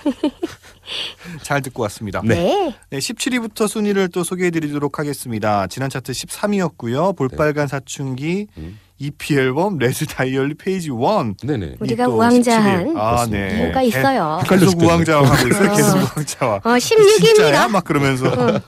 잘 1.41 1.61
듣고 1.61 1.83
왔습니다. 1.83 2.21
네. 2.23 2.35
네. 2.35 2.75
네, 2.89 2.97
17위부터 2.97 3.67
순위를 3.67 4.09
또 4.09 4.23
소개해 4.23 4.51
드리도록 4.51 4.99
하겠습니다. 4.99 5.67
지난 5.67 5.89
차트 5.89 6.11
13위였고요. 6.11 7.15
볼빨간 7.15 7.67
사춘기 7.67 8.47
음. 8.57 8.79
EP 8.99 9.35
앨범 9.35 9.77
Red 9.79 10.05
Diary 10.05 10.53
Page 10.55 10.89
1. 10.89 10.95
네네. 11.43 11.75
우리가 11.79 12.07
우왕좌왕 12.07 12.85
17위. 12.85 12.97
아. 12.97 13.27
네. 13.29 13.63
뭐가 13.63 13.81
있어요. 13.81 14.39
계속 14.47 14.67
헷갈려 14.67 14.87
우왕좌왕 14.87 15.25
하고 15.25 15.47
있어요. 15.47 15.71
어. 15.71 15.75
계속 15.75 15.97
우왕좌왕. 15.97 16.59
어, 16.63 16.79
진짜야? 16.79 17.67
16위입니다. 17.67 17.71
막 17.71 17.83
그러면서. 17.83 18.31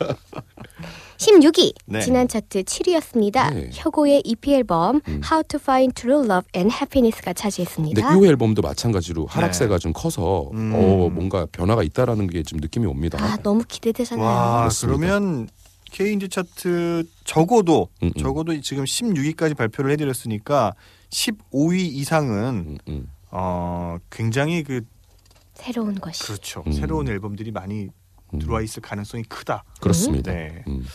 16위. 1.17 1.73
네. 1.86 2.01
지난 2.01 2.28
차트 2.28 2.63
7위였습니다. 2.63 3.54
네. 3.54 3.69
혁오의 3.73 4.21
EP 4.25 4.54
앨범 4.54 5.01
음. 5.08 5.21
How 5.23 5.43
to 5.47 5.60
Find 5.62 5.93
True 5.93 6.23
Love 6.25 6.43
and 6.56 6.73
Happiness가 6.73 7.34
차지했습니다. 7.34 8.15
이 8.17 8.25
앨범도 8.25 8.62
마찬가지로 8.62 9.25
하락세가 9.28 9.78
좀 9.80 9.93
커서 9.93 10.49
음. 10.54 10.71
어, 10.75 11.10
뭔가 11.10 11.45
변화가 11.51 11.84
있다라는 11.84 12.28
게 12.28 12.43
좀 12.45 12.60
느낌이 12.60 12.86
옵니다. 12.86 13.17
아, 13.19 13.38
너무 13.38 13.63
기대되잖아요. 13.67 14.23
와, 14.23 14.60
그렇습니다. 14.60 14.97
그러면 15.08 15.49
K인지 15.91 16.30
차트 16.30 17.06
적어도 17.23 17.88
음, 18.04 18.12
음. 18.15 18.21
적어도 18.21 18.60
지금 18.62 18.84
16위까지 18.84 19.56
발표를 19.58 19.91
해드렸으니까 19.91 20.73
15위 21.10 21.80
이상은 21.80 22.78
음, 22.78 22.78
음. 22.88 23.08
어 23.32 23.97
굉장히 24.12 24.62
그 24.63 24.82
새로운 25.56 25.95
것이. 25.95 26.21
그렇죠 26.23 26.63
음. 26.67 26.71
새로운 26.73 27.08
앨범들이 27.08 27.51
많이 27.51 27.84
음. 27.86 27.89
들어와 28.39 28.62
있을 28.62 28.82
가능성이 28.82 29.24
크다. 29.24 29.63
그렇습니다. 29.80 30.32
네. 30.32 30.63
음. 30.67 30.86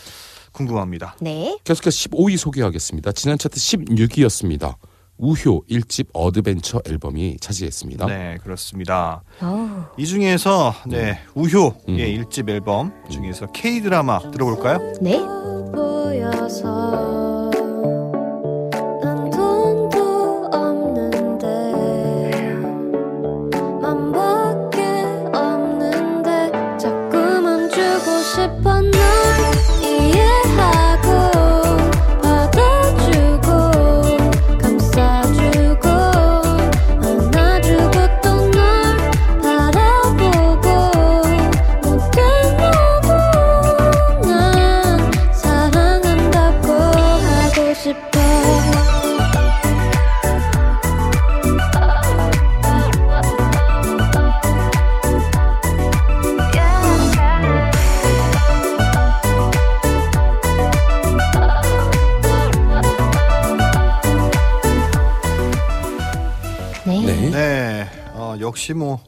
궁금합니다. 0.51 1.15
네. 1.21 1.57
계속해서 1.63 2.09
15위 2.09 2.37
소개하겠습니다. 2.37 3.11
지난 3.13 3.37
차트 3.37 3.55
16위였습니다. 3.57 4.75
우효 5.17 5.63
1집 5.69 6.07
Adventure 6.13 6.81
앨범이 6.85 7.37
차지했습니다. 7.39 8.07
네, 8.07 8.37
그렇습니다. 8.41 9.21
어. 9.39 9.87
이 9.95 10.05
중에서 10.05 10.73
네 10.87 11.19
우효의 11.35 11.73
음. 11.89 11.95
일 11.95 12.25
1집 12.25 12.49
앨범 12.49 12.91
중에서 13.09 13.45
K 13.51 13.81
드라마 13.81 14.19
들어볼까요? 14.31 14.93
네. 14.99 15.19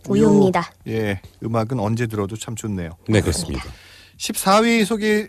우유입니다. 0.08 0.72
예, 0.88 1.22
음악은 1.44 1.80
언제 1.80 2.08
들어도 2.08 2.36
참 2.36 2.56
좋네요. 2.56 2.98
네 3.08 3.22
그렇습니다. 3.22 3.64
14위 4.18 4.86
소개 4.86 5.28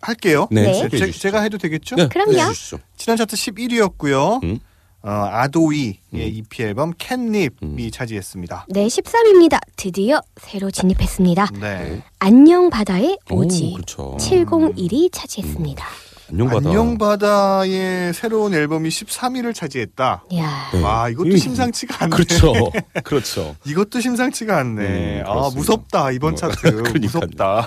할게요. 0.00 0.48
네, 0.50 0.62
네. 0.62 0.74
소개해 0.74 0.88
제, 0.90 1.06
주시죠. 1.06 1.18
제가 1.20 1.42
해도 1.42 1.58
되겠죠? 1.58 1.96
네, 1.96 2.08
그럼요. 2.08 2.52
지난 2.96 3.16
차트 3.16 3.36
11위였고요. 3.36 4.42
음. 4.44 4.60
어, 5.02 5.08
아도이의 5.10 5.98
음. 6.12 6.18
EP 6.20 6.62
앨범 6.62 6.92
캣닙이 6.96 7.50
음. 7.62 7.90
차지했습니다. 7.90 8.66
네, 8.68 8.86
13위입니다. 8.86 9.58
드디어 9.76 10.20
새로 10.36 10.70
진입했습니다. 10.70 11.48
네. 11.58 12.02
안녕 12.18 12.68
바다의 12.68 13.18
오지 13.30 13.70
오, 13.72 13.72
그렇죠. 13.74 14.16
701이 14.18 15.10
차지했습니다. 15.10 15.84
안녕바다. 16.32 16.68
안녕바다의 16.70 18.14
새로운 18.14 18.54
앨범이 18.54 18.88
13위를 18.88 19.52
차지했다. 19.54 20.24
야, 20.36 20.70
네. 20.72 20.80
와 20.82 21.08
이것도 21.08 21.28
이- 21.30 21.38
심상치가 21.38 22.04
않네. 22.04 22.10
그렇죠. 22.16 22.52
그렇죠. 23.04 23.56
이것도 23.66 24.00
심상치가 24.00 24.58
않네. 24.58 25.20
음, 25.22 25.24
아. 25.26 25.50
무섭다 25.54 26.12
이번 26.12 26.34
어, 26.34 26.36
차트. 26.36 26.66
무섭다. 27.00 27.66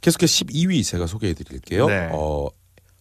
계속해서 0.00 0.44
12위 0.44 0.84
제가 0.84 1.06
소개해 1.06 1.34
드릴게요. 1.34 1.86
네. 1.86 2.08
어, 2.12 2.48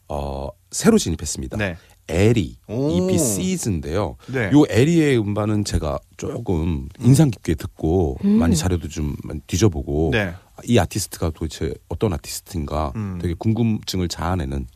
어, 0.10 0.50
새로 0.72 0.98
진입했습니다. 0.98 1.58
네. 1.58 1.78
에리 2.10 2.58
오. 2.68 2.90
EP 3.12 3.18
시즌인데요. 3.18 4.18
네. 4.28 4.50
요 4.54 4.64
에리의 4.70 5.18
음반은 5.20 5.64
제가 5.64 6.00
조금 6.18 6.90
인상 7.00 7.30
깊게 7.30 7.56
듣고 7.56 8.18
음. 8.26 8.32
많이 8.40 8.58
자료도 8.58 8.90
좀 8.90 9.16
많이 9.24 9.40
뒤져보고 9.48 10.10
네. 10.12 10.34
이 10.66 10.78
아티스트가 10.78 11.32
도대체 11.32 11.74
어떤 11.89 12.13
아티스트인가 12.13 12.92
음. 12.96 13.20
되게 13.22 13.34
궁금증을 13.34 14.08
자아내는 14.08 14.68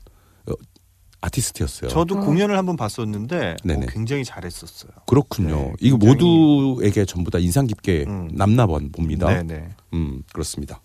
어, 0.48 0.54
아티스트였어요. 1.22 1.90
저도 1.90 2.18
어. 2.18 2.22
공연을 2.22 2.58
한번 2.58 2.76
봤었는데 2.78 3.58
네네. 3.64 3.86
어, 3.86 3.90
굉장히 3.90 4.24
잘했었어요. 4.26 4.92
그렇군요. 5.06 5.56
네, 5.56 5.74
이거 5.80 5.98
굉장히- 5.98 6.24
모두에게 6.76 7.06
전부 7.06 7.30
다 7.32 7.40
인상 7.40 7.68
깊게 7.68 8.06
음. 8.08 8.30
남나 8.34 8.66
봅니다. 8.66 9.28
네네. 9.28 9.70
음 9.94 10.24
그렇습니다. 10.34 10.82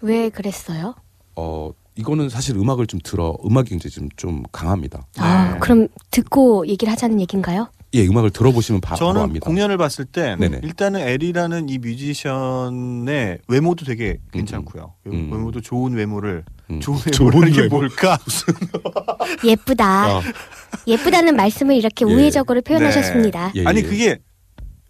왜 0.00 0.30
그랬어요? 0.30 0.94
어 1.36 1.72
이거는 1.96 2.28
사실 2.28 2.56
음악을 2.56 2.86
좀 2.86 3.00
들어 3.02 3.36
음악이 3.44 3.70
굉장히 3.70 3.90
좀, 3.92 4.08
좀 4.16 4.42
강합니다. 4.52 5.06
아, 5.18 5.58
그럼 5.58 5.88
듣고 6.10 6.66
얘기를 6.66 6.90
하자는 6.92 7.20
얘긴가요? 7.20 7.68
예 7.92 8.06
음악을 8.06 8.30
들어보시면 8.30 8.80
바, 8.80 8.94
바로 8.94 8.98
저는 9.08 9.20
압니다. 9.22 9.44
공연을 9.44 9.76
봤을 9.76 10.04
때 10.04 10.36
네네. 10.38 10.60
일단은 10.62 11.00
에리라는 11.00 11.68
이 11.68 11.78
뮤지션의 11.78 13.38
외모도 13.48 13.84
되게 13.84 14.18
괜찮고요. 14.32 14.94
음. 15.08 15.30
외모도 15.32 15.60
좋은 15.60 15.94
외모를 15.94 16.44
음. 16.70 16.78
좋은 16.80 16.98
좋은 16.98 17.30
외모라는 17.32 17.52
게 17.54 17.62
외모. 17.62 17.78
뭘까? 17.78 18.16
예쁘다. 19.44 19.84
아, 20.18 20.22
예쁘다는 20.86 21.34
말씀을 21.34 21.74
이렇게 21.74 22.06
예. 22.08 22.12
우회적으로 22.12 22.62
표현하셨습니다. 22.62 23.52
예, 23.56 23.64
아니 23.66 23.80
예. 23.80 23.82
그게 23.82 24.18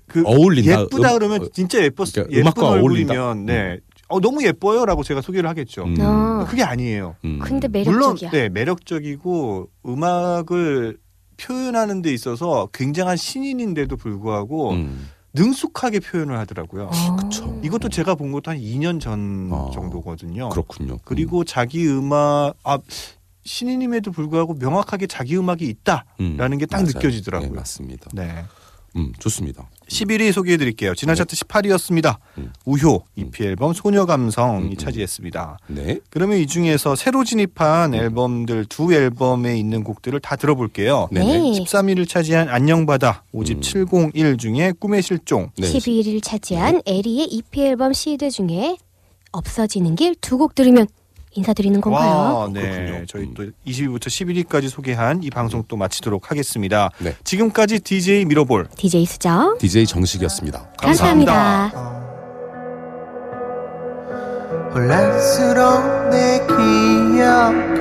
그 0.06 0.22
어울린다. 0.26 0.82
예쁘다 0.82 1.12
음, 1.12 1.18
그러면 1.18 1.42
어, 1.42 1.48
진짜 1.54 1.82
예뻤 1.82 2.04
그러니까 2.12 2.32
예쁜 2.32 2.42
음악과 2.42 2.68
어울린다. 2.68 3.14
얼굴이면 3.14 3.46
네. 3.46 3.78
어, 4.08 4.20
너무 4.20 4.44
예뻐요라고 4.44 5.04
제가 5.04 5.22
소개를 5.22 5.48
하겠죠. 5.48 5.84
음, 5.84 5.94
어. 6.00 6.44
그게 6.48 6.62
아니에요. 6.64 7.16
음. 7.24 7.38
근데 7.42 7.66
물론 7.68 8.14
매력적이야. 8.16 8.30
네 8.32 8.48
매력적이고 8.50 9.68
음악을 9.86 10.98
표현하는 11.40 12.02
데 12.02 12.12
있어서 12.12 12.68
굉장한 12.72 13.16
신인인데도 13.16 13.96
불구하고 13.96 14.72
음. 14.72 15.08
능숙하게 15.32 16.00
표현을 16.00 16.36
하더라고요. 16.38 16.90
어. 16.92 17.16
그쵸. 17.16 17.60
이것도 17.62 17.88
제가 17.88 18.14
본 18.16 18.32
것도 18.32 18.50
한 18.50 18.58
2년 18.58 19.00
전 19.00 19.48
아, 19.52 19.70
정도거든요. 19.72 20.48
그렇군요. 20.48 20.98
그리고 21.04 21.44
자기 21.44 21.86
음악 21.88 22.54
아 22.64 22.78
신인임에도 23.44 24.10
불구하고 24.12 24.54
명확하게 24.54 25.06
자기 25.06 25.36
음악이 25.36 25.64
있다라는 25.66 26.58
게딱 26.58 26.82
맞아요. 26.82 26.86
느껴지더라고요. 26.86 27.50
네, 27.50 27.56
맞습니다. 27.56 28.10
네. 28.12 28.44
음, 28.96 29.12
좋습니다. 29.18 29.68
11위 29.88 30.32
소개해 30.32 30.56
드릴게요. 30.56 30.94
지난 30.94 31.14
네. 31.14 31.18
차트 31.18 31.36
18위였습니다. 31.36 32.16
음. 32.38 32.52
우효 32.64 33.02
EP 33.16 33.44
앨범 33.44 33.72
소녀 33.72 34.06
감성이 34.06 34.64
음, 34.66 34.70
음. 34.72 34.76
차지했습니다. 34.76 35.58
네. 35.68 35.98
그러면 36.10 36.38
이 36.38 36.46
중에서 36.46 36.94
새로 36.96 37.24
진입한 37.24 37.94
앨범들 37.94 38.66
두 38.66 38.92
앨범에 38.94 39.58
있는 39.58 39.82
곡들을 39.84 40.18
다 40.20 40.36
들어볼게요. 40.36 41.08
네. 41.12 41.20
13위를 41.22 42.08
차지한 42.08 42.48
안녕 42.48 42.86
바다 42.86 43.24
5집 43.34 43.56
음. 43.56 43.60
701 44.12 44.36
중에 44.38 44.72
꿈의 44.78 45.02
실종 45.02 45.50
네. 45.56 45.66
12위를 45.72 46.22
차지한 46.22 46.82
에리의 46.86 47.26
EP 47.26 47.60
앨범 47.62 47.92
시드 47.92 48.30
중에 48.30 48.76
없어지는 49.32 49.94
길 49.94 50.14
두 50.20 50.36
곡 50.38 50.54
들으면 50.54 50.86
인사드리는 51.32 51.80
건가요? 51.80 52.10
와, 52.10 52.48
네. 52.52 52.60
그렇군요. 52.60 53.06
저희 53.06 53.22
음. 53.24 53.34
또 53.34 53.44
20위부터 53.66 54.06
11위까지 54.06 54.68
소개한 54.68 55.22
이 55.22 55.30
방송 55.30 55.62
또 55.68 55.76
마치도록 55.76 56.30
하겠습니다. 56.30 56.90
네. 56.98 57.14
지금까지 57.24 57.80
DJ 57.80 58.24
미러볼 58.24 58.68
DJ 58.76 59.06
수정. 59.06 59.56
DJ 59.58 59.86
정식이었습니다. 59.86 60.72
감사합니다. 60.78 62.00
혼란스러운 64.74 66.10
내 66.10 66.38
기억은 66.46 67.80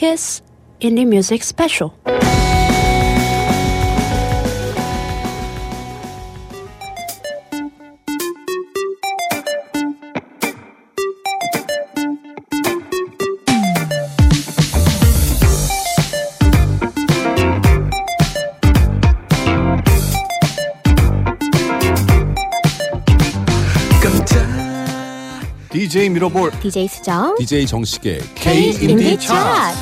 Kiss 0.00 0.40
Indie 0.80 1.04
Music 1.04 1.42
Special. 1.44 1.92
DJ 26.20 26.28
미러볼 26.28 26.50
DJ 26.60 26.88
수정. 26.88 27.34
DJ 27.38 27.66
정식의 27.66 28.20
K 28.34 28.72
K 28.72 28.90
인디 28.90 29.18
차트. 29.18 29.76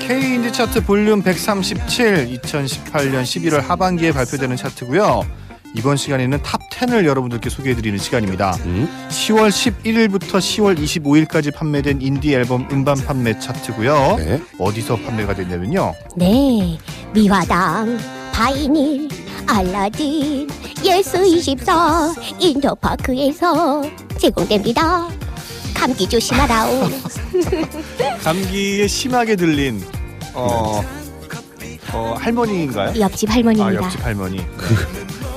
K 0.00 0.34
인디 0.34 0.52
차트 0.52 0.84
볼륨 0.84 1.22
137 1.22 2.40
2018년 2.42 3.22
11월 3.22 3.60
하반기에 3.60 4.10
발표되는 4.12 4.56
차트고요. 4.56 5.24
이번 5.76 5.96
시간에는 5.96 6.42
탑 6.42 6.60
10을 6.70 7.04
여러분들께 7.04 7.50
소개해드리는 7.50 7.98
시간입니다. 7.98 8.56
음. 8.64 8.88
10월 9.10 9.50
11일부터 9.50 10.38
10월 10.38 10.76
25일까지 10.78 11.54
판매된 11.54 12.00
인디 12.02 12.34
앨범 12.34 12.66
음반 12.72 12.96
판매 12.96 13.38
차트고요. 13.38 14.16
네. 14.18 14.40
어디서 14.58 14.96
판매가 14.96 15.34
됐냐면요. 15.34 15.94
네, 16.16 16.78
미화당, 17.12 17.98
바이닐, 18.32 19.08
알라딘, 19.46 20.48
예스24, 20.82 22.40
인터파크에서 22.40 23.82
제공됩니다. 24.18 25.08
감기 25.74 26.08
조심하라오. 26.08 26.88
감기에 28.22 28.86
심하게 28.88 29.36
들린 29.36 29.82
어, 30.34 30.82
어 31.92 32.14
할머니인가요? 32.18 32.98
옆집 33.00 33.30
아 33.30 33.34
할머니입니다. 33.34 33.82
옆집 33.84 34.04
할머니. 34.04 34.40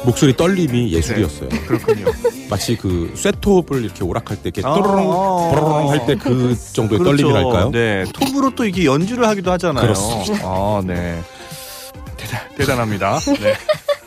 목소리 0.05 0.36
떨림이 0.36 0.91
예술이었어요. 0.93 1.49
그렇군요. 1.68 2.05
마치 2.49 2.76
그 2.76 3.12
쇠톱을 3.16 3.84
이렇게 3.84 4.03
오락할 4.03 4.38
때 4.38 4.49
이렇게 4.55 4.62
아, 4.66 4.74
또르릉 4.74 5.12
아, 5.12 5.51
또르릉 5.53 5.89
할때 5.89 6.16
그 6.16 6.55
정도의 6.74 6.99
그렇죠. 6.99 7.18
떨림이랄까요? 7.18 7.72
네, 7.72 8.05
톱으로 8.14 8.55
또 8.55 8.66
이게 8.66 8.86
연주를 8.86 9.28
하기도 9.28 9.51
하잖아요. 9.51 9.84
그렇습니다. 9.84 10.39
아, 10.43 10.82
네. 10.86 11.22
대단, 12.18 12.39
대단합니다. 12.57 13.20
네. 13.20 13.53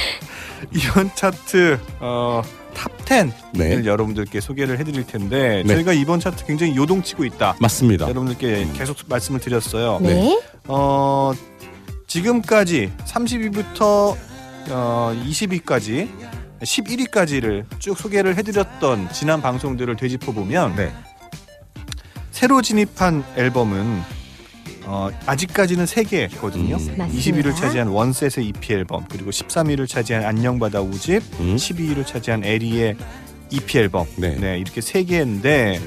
이번 0.72 1.10
차트 1.14 1.78
어, 2.00 2.42
탑 2.74 2.92
10을 3.04 3.32
네. 3.52 3.84
여러분들께 3.84 4.40
소개를 4.40 4.78
해드릴 4.78 5.06
텐데 5.06 5.62
네. 5.64 5.74
저희가 5.74 5.92
이번 5.92 6.20
차트 6.20 6.44
굉장히 6.46 6.76
요동치고 6.76 7.24
있다. 7.24 7.56
맞습니다. 7.60 8.04
여러분들께 8.08 8.68
계속 8.74 8.98
말씀을 9.08 9.40
드렸어요. 9.40 9.98
네. 10.02 10.40
어, 10.64 11.32
지금까지 12.06 12.92
30위부터 13.06 14.16
어, 14.70 15.22
20위까지 15.24 16.08
11위까지를 16.62 17.64
쭉 17.78 17.96
소개를 17.96 18.36
해드렸던 18.36 19.10
지난 19.12 19.42
방송들을 19.42 19.94
되짚어 19.96 20.32
보면 20.32 20.76
네. 20.76 20.92
새로 22.30 22.60
진입한 22.62 23.24
앨범은 23.36 24.02
어, 24.86 25.10
아직까지는 25.26 25.84
3개거든요. 25.84 26.54
음. 26.54 26.96
맞습니다. 26.96 27.08
20위를 27.08 27.56
차지한 27.56 27.88
원셋의 27.88 28.46
EP 28.46 28.72
앨범 28.72 29.04
그리고 29.10 29.30
13위를 29.30 29.88
차지한 29.88 30.24
안녕바다 30.24 30.80
우집 30.80 31.22
음. 31.40 31.56
12위를 31.56 32.06
차지한 32.06 32.44
에리의 32.44 32.96
EP 33.50 33.78
앨범 33.78 34.06
네. 34.16 34.36
네, 34.36 34.58
이렇게 34.58 34.80
세 34.80 35.04
개인데 35.04 35.80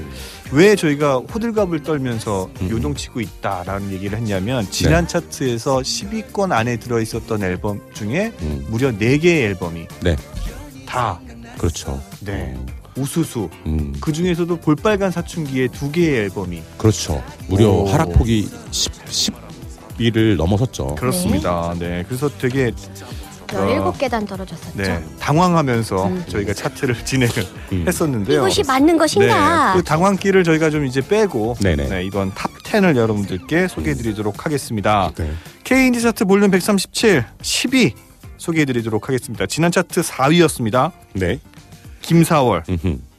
왜 0.51 0.75
저희가 0.75 1.17
호들갑을 1.17 1.83
떨면서 1.83 2.49
음. 2.61 2.69
요동치고 2.69 3.19
있다라는 3.21 3.91
얘기를 3.91 4.17
했냐면 4.17 4.69
지난 4.69 5.07
차트에서 5.07 5.79
10위권 5.79 6.51
안에 6.51 6.77
들어 6.77 6.99
있었던 7.01 7.43
앨범 7.43 7.81
중에 7.93 8.31
음. 8.41 8.65
무려 8.69 8.91
4개의 8.91 9.43
앨범이 9.43 9.87
네. 10.01 10.15
다 10.85 11.19
그렇죠. 11.57 12.01
네. 12.21 12.57
우수수 12.97 13.49
음. 13.65 13.93
그 14.01 14.11
중에서도 14.11 14.55
볼빨간 14.57 15.11
사춘기의 15.11 15.69
두 15.69 15.91
개의 15.91 16.19
앨범이 16.23 16.61
그렇죠. 16.77 17.23
무려 17.47 17.69
오. 17.69 17.87
하락폭이 17.87 18.49
10, 18.71 18.91
10위를 19.97 20.35
넘어섰죠. 20.37 20.95
그렇습니다. 20.95 21.73
네. 21.77 22.03
그래서 22.07 22.29
되게 22.29 22.71
17계단 23.47 24.27
떨어졌었죠. 24.27 24.71
네, 24.75 25.03
당황하면서 25.19 26.07
음. 26.07 26.23
저희가 26.27 26.53
차트를 26.53 26.95
진행을 27.03 27.33
음. 27.71 27.85
했었는데요. 27.87 28.41
이것이 28.41 28.63
맞는 28.63 28.97
것인가? 28.97 29.73
네, 29.73 29.79
그 29.79 29.83
당황기를 29.83 30.43
저희가 30.43 30.69
좀 30.69 30.85
이제 30.85 31.01
빼고. 31.01 31.55
네, 31.61 31.75
이번 32.03 32.31
탑 32.33 32.51
10을 32.63 32.95
여러분들께 32.95 33.67
소개해드리도록 33.67 34.45
하겠습니다. 34.45 35.11
네. 35.15 35.31
K 35.63 35.87
인디 35.87 36.01
차트 36.01 36.25
볼륨 36.25 36.51
137 36.51 37.25
10위 37.41 37.93
소개해드리도록 38.37 39.07
하겠습니다. 39.09 39.45
지난 39.47 39.71
차트 39.71 40.01
4위였습니다. 40.01 40.91
네. 41.13 41.39
김사월. 42.01 42.63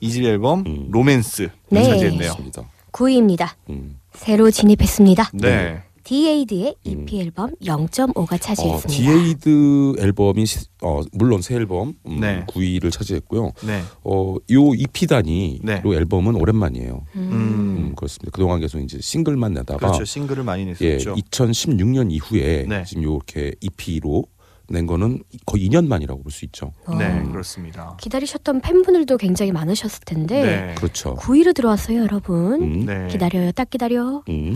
이집 0.00 0.24
앨범 0.24 0.64
음. 0.66 0.88
로맨스 0.90 1.48
네. 1.70 1.82
차지했네요. 1.84 2.30
맞습니다. 2.30 2.62
9위입니다. 2.92 3.48
음. 3.70 3.98
새로 4.14 4.50
진입했습니다. 4.50 5.30
네. 5.34 5.82
디에이드의 6.02 6.74
음. 6.86 6.90
EP 7.06 7.20
앨범 7.20 7.50
0.5가 7.62 8.32
어, 8.32 8.36
차지했습니다. 8.38 8.88
디에이드 8.88 9.94
앨범이 10.00 10.44
시- 10.46 10.66
어, 10.82 11.02
물론 11.12 11.40
새 11.42 11.54
앨범 11.54 11.94
음, 12.06 12.20
네. 12.20 12.44
9위를 12.48 12.90
차지했고요. 12.90 13.52
네. 13.64 13.82
어, 14.02 14.34
요 14.50 14.74
EP 14.74 15.06
단위로 15.06 15.60
네. 15.62 15.82
앨범은 15.84 16.34
오랜만이에요. 16.34 17.04
음. 17.14 17.20
음, 17.30 17.92
그렇습니다. 17.94 18.30
그동안 18.32 18.60
계속 18.60 18.80
이제 18.80 18.98
싱글만 19.00 19.52
내다가 19.54 19.78
그렇죠. 19.78 20.04
싱글을 20.04 20.42
많이 20.42 20.62
예, 20.80 20.94
냈었죠. 20.94 21.14
2016년 21.14 22.10
이후에 22.10 22.64
네. 22.66 22.82
지금 22.84 23.04
요렇게 23.04 23.52
EP로 23.60 24.24
낸 24.70 24.86
거는 24.86 25.22
거의 25.46 25.68
2년 25.68 25.86
만이라고 25.88 26.22
볼 26.22 26.30
수 26.30 26.44
있죠. 26.44 26.72
어. 26.86 26.94
네, 26.94 27.22
그렇습니다. 27.24 27.96
기다리셨던 28.00 28.60
팬분들도 28.60 29.16
굉장히 29.16 29.50
많으셨을 29.50 30.02
텐데 30.06 30.42
네. 30.44 30.74
그렇죠. 30.76 31.16
9위로 31.16 31.52
들어왔어요, 31.54 32.02
여러분. 32.02 32.62
음, 32.62 32.86
네. 32.86 33.08
기다려요, 33.08 33.50
딱 33.50 33.68
기다려. 33.68 34.22
음. 34.28 34.54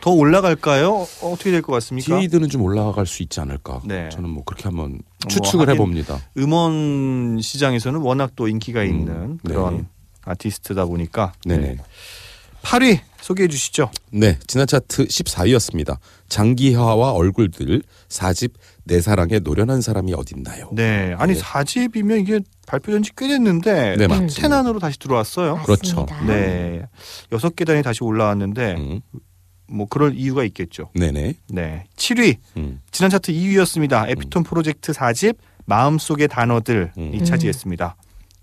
더 0.00 0.12
올라갈까요? 0.12 0.90
어, 0.92 1.32
어떻게 1.32 1.50
될 1.50 1.62
것 1.62 1.72
같습니까? 1.72 2.16
디에이드는 2.16 2.48
좀 2.48 2.62
올라갈 2.62 3.06
수 3.06 3.24
있지 3.24 3.40
않을까. 3.40 3.82
네. 3.84 4.08
저는 4.10 4.30
뭐 4.30 4.44
그렇게 4.44 4.64
한번 4.64 4.92
뭐 4.92 5.00
추측을 5.28 5.62
하긴 5.68 5.74
해봅니다. 5.74 6.20
음원 6.38 7.40
시장에서는 7.42 8.00
워낙 8.00 8.32
또 8.36 8.46
인기가 8.46 8.84
있는 8.84 9.40
네. 9.42 9.52
그런 9.52 9.88
아티스트다 10.24 10.84
보니까 10.86 11.32
네네. 11.44 11.78
8위 12.62 13.00
소개해 13.20 13.48
주시죠. 13.48 13.90
네, 14.10 14.38
지난 14.46 14.66
차트 14.66 15.06
14위였습니다. 15.06 15.98
장기하와 16.28 17.12
얼굴들 17.12 17.82
4집 18.08 18.52
내 18.84 19.00
사랑에 19.00 19.38
노련한 19.40 19.80
사람이 19.80 20.14
어딨나요? 20.14 20.70
네, 20.72 21.14
아니 21.18 21.34
네. 21.34 21.40
4집이면 21.40 22.20
이게 22.22 22.40
발표된 22.66 23.02
지 23.02 23.12
꽤 23.16 23.28
됐는데 23.28 23.96
네, 23.96 24.06
탑 24.06 24.22
맞습니다. 24.22 24.34
10 24.34 24.52
안으로 24.52 24.78
다시 24.78 24.98
들어왔어요. 24.98 25.60
그렇죠. 25.64 26.02
맞습니다. 26.06 26.24
네, 26.26 26.82
여섯 27.32 27.54
계단이 27.56 27.82
다시 27.82 28.02
올라왔는데 28.04 28.74
음, 28.76 29.00
뭐 29.66 29.86
그럴 29.88 30.14
이유가 30.14 30.44
있겠죠. 30.44 30.90
네네. 30.94 31.34
네, 31.50 31.84
7위 31.96 32.36
음, 32.56 32.80
지난 32.90 33.10
차트 33.10 33.32
2위였습니다. 33.32 34.08
에피톤 34.10 34.44
프로젝트 34.44 34.92
4집 34.92 35.36
마음속의 35.66 36.28
단어들이 36.28 36.88
음. 36.96 37.24
차지했습니다. 37.24 37.96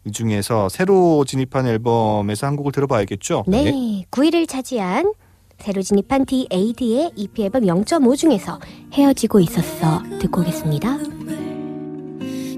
이 0.05 0.11
중에서 0.11 0.69
새로 0.69 1.25
진입한 1.25 1.65
앨범에서 1.67 2.45
한 2.47 2.55
곡을 2.55 2.71
들어봐야겠죠. 2.71 3.45
네, 3.47 4.05
9위를 4.11 4.47
차지한 4.47 5.13
새로 5.57 5.81
진입한 5.81 6.25
디에이드의 6.25 7.13
EP 7.15 7.43
앨범 7.43 7.63
0.5 7.63 8.15
중에서 8.15 8.59
헤어지고 8.93 9.39
있었어 9.39 10.03
듣고 10.19 10.41
오겠습니다. 10.41 10.97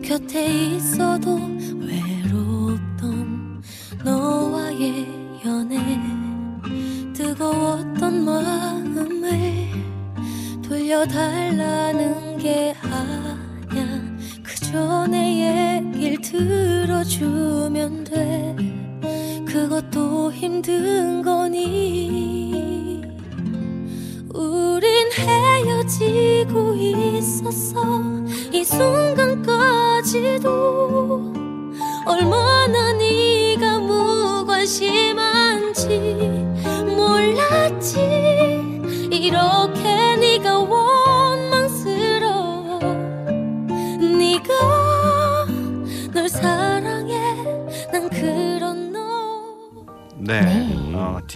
곁에 0.04 0.46
있어도 0.76 1.36
외롭던 1.80 3.62
너와의 4.04 5.06
연애 5.46 6.00
뜨거웠던 7.14 8.26
마음을 8.26 9.70
돌려달라는 10.68 12.38
게 12.40 12.76
아냐 12.82 13.47
그저 14.68 15.08
내 15.08 15.80
얘길 15.80 16.20
들어주면 16.22 18.04
돼. 18.04 18.54
그것도 19.46 20.34
힘든 20.34 21.22
거니? 21.22 23.02
우린 24.34 25.10
헤어지고 25.14 26.74
있었어. 26.76 27.82
이 28.52 28.66
순간까지도 28.66 30.14
얼마나 32.06 32.92
네가 32.92 33.80
무관심한 33.80 35.47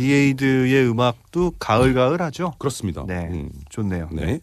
디에이드의 0.01 0.89
음악도 0.89 1.51
가을가을하죠. 1.59 2.53
그렇습니다. 2.57 3.05
네, 3.07 3.27
음, 3.31 3.51
좋네요. 3.69 4.09
네. 4.11 4.39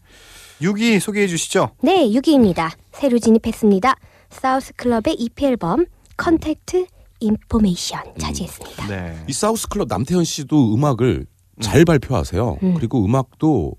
6위 0.60 1.00
소개해 1.00 1.26
주시죠. 1.26 1.70
네, 1.82 2.08
6위입니다. 2.10 2.70
새로 2.92 3.18
진입했습니다. 3.18 3.96
사우스 4.30 4.72
클럽의 4.74 5.14
EP 5.18 5.46
앨범 5.46 5.86
Contact 6.16 6.86
Information 7.20 8.00
차지했습니다. 8.18 8.86
네. 8.86 9.16
이 9.28 9.32
사우스 9.32 9.68
클럽 9.68 9.88
남태현 9.88 10.22
씨도 10.24 10.74
음악을 10.74 11.26
잘 11.60 11.84
발표하세요. 11.84 12.58
음. 12.62 12.74
그리고 12.74 13.04
음악도 13.04 13.74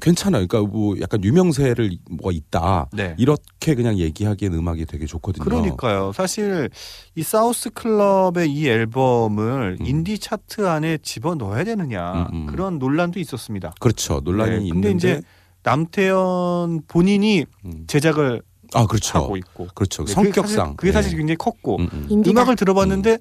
괜찮아요. 0.00 0.46
그러니까 0.46 0.70
뭐 0.70 0.96
약간 1.00 1.22
유명세를 1.22 1.90
뭐가 2.10 2.32
있다. 2.32 2.88
네. 2.92 3.14
이렇게 3.18 3.74
그냥 3.74 3.98
얘기하기엔 3.98 4.52
음악이 4.54 4.86
되게 4.86 5.06
좋거든요. 5.06 5.44
그러니까요. 5.44 6.12
사실 6.12 6.70
이 7.14 7.22
사우스 7.22 7.70
클럽의 7.70 8.50
이 8.50 8.68
앨범을 8.68 9.78
음. 9.80 9.86
인디 9.86 10.18
차트 10.18 10.66
안에 10.66 10.98
집어 11.02 11.34
넣어야 11.34 11.64
되느냐 11.64 12.28
음, 12.32 12.34
음. 12.34 12.46
그런 12.46 12.78
논란도 12.78 13.20
있었습니다. 13.20 13.74
그렇죠. 13.80 14.20
논란이 14.24 14.50
네, 14.50 14.56
근데 14.56 14.68
있는데 14.68 14.92
이제 14.92 15.22
남태현 15.62 16.82
본인이 16.88 17.46
음. 17.64 17.84
제작을 17.86 18.42
아 18.74 18.86
그렇죠. 18.86 19.18
하고 19.18 19.36
있고 19.36 19.68
그렇죠. 19.74 20.04
네, 20.04 20.14
그게 20.14 20.32
성격상 20.32 20.46
사실, 20.46 20.76
그게 20.76 20.92
사실 20.92 21.10
네. 21.12 21.16
굉장히 21.18 21.36
컸고 21.36 21.76
음, 21.76 21.88
음. 21.92 22.22
음 22.26 22.38
악을 22.38 22.56
들어봤는데 22.56 23.18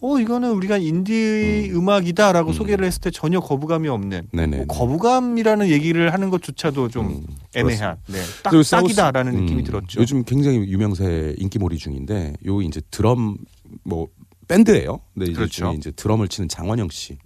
어 0.00 0.18
이거는 0.18 0.50
우리가 0.52 0.78
인디 0.78 1.70
음. 1.74 1.88
악이다라고 1.88 2.50
음. 2.50 2.54
소개를 2.54 2.84
했을 2.84 3.00
때 3.00 3.10
전혀 3.10 3.40
거부감이 3.40 3.88
없는 3.88 4.28
네네. 4.32 4.56
뭐 4.58 4.66
거부감이라는 4.66 5.68
얘기를 5.68 6.12
하는 6.12 6.30
것조차도 6.30 6.88
좀 6.88 7.06
음, 7.06 7.26
애매한 7.54 7.96
네, 8.06 8.20
딱 8.42 8.52
딱이다라는 8.52 9.34
음, 9.34 9.40
느낌이 9.42 9.64
들었죠. 9.64 10.00
요즘 10.00 10.24
굉장히 10.24 10.58
유명세 10.58 11.34
인기몰이 11.38 11.76
중인데 11.78 12.34
요 12.46 12.62
이제 12.62 12.80
드럼 12.90 13.36
뭐 13.84 14.08
밴드예요. 14.48 15.00
근데 15.14 15.26
이제 15.30 15.34
그렇죠. 15.34 15.74
이제 15.76 15.90
드럼을 15.90 16.28
치는 16.28 16.48
장원영 16.48 16.88
씨 16.90 17.18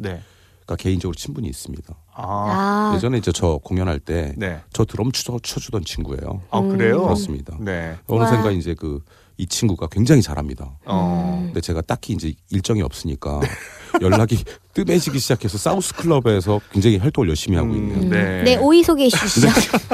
가 0.66 0.76
네. 0.76 0.82
개인적으로 0.82 1.14
친분이 1.14 1.48
있습니다. 1.48 1.94
아, 2.14 2.22
아, 2.22 2.92
예전에 2.96 3.18
이제 3.18 3.30
저 3.32 3.58
공연할 3.62 4.00
때저 4.00 4.34
네. 4.36 4.60
드럼 4.88 5.12
쳐, 5.12 5.38
쳐주던 5.42 5.84
친구예요. 5.84 6.42
아 6.50 6.58
음. 6.60 6.76
그래요? 6.76 7.02
그렇습니다. 7.02 7.56
네. 7.60 7.96
어느샌가 8.06 8.46
와. 8.46 8.50
이제 8.52 8.74
그 8.74 9.00
이 9.38 9.46
친구가 9.46 9.88
굉장히 9.88 10.22
잘합니다. 10.22 10.78
어. 10.86 11.38
음. 11.40 11.46
근데 11.46 11.60
제가 11.60 11.82
딱히 11.82 12.14
이제 12.14 12.32
일정이 12.50 12.80
없으니까 12.82 13.40
연락이 14.00 14.42
뜸해지기 14.72 15.18
시작해서 15.18 15.58
사우스 15.58 15.94
클럽에서 15.94 16.60
굉장히 16.72 16.96
활동을 16.96 17.28
열심히 17.28 17.56
하고 17.58 17.70
음, 17.70 17.76
있네요. 17.76 18.10
네. 18.10 18.42
네, 18.42 18.56
오이 18.56 18.82
소개해 18.82 19.10
주시죠. 19.10 19.48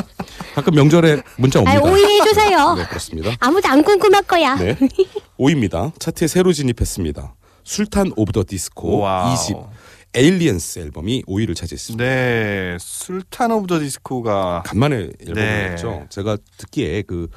가끔 0.54 0.74
명절에 0.74 1.22
문자 1.38 1.58
아, 1.58 1.62
옵니다. 1.62 1.82
오이 1.82 2.04
해주세요. 2.20 2.74
네, 2.78 2.86
그렇습니다. 2.86 3.30
아무도 3.40 3.68
안 3.68 3.82
궁금할 3.82 4.22
거야. 4.22 4.54
네. 4.56 4.76
5위입니다. 5.38 5.98
차트에 5.98 6.28
새로 6.28 6.52
진입했습니다. 6.52 7.34
술탄 7.64 8.12
오브 8.16 8.32
더 8.32 8.44
디스코 8.46 8.98
와우. 8.98 9.34
2집 9.34 9.66
Aliens 10.14 10.78
앨범이 10.80 11.22
5위를 11.22 11.54
차지했습니다. 11.56 12.04
네, 12.04 12.76
술탄 12.78 13.50
오브 13.50 13.66
더 13.66 13.78
디스코가 13.78 14.62
간만에 14.66 15.06
네. 15.06 15.12
앨범이었죠. 15.28 16.06
제가 16.10 16.36
듣기에 16.58 17.02
그 17.02 17.28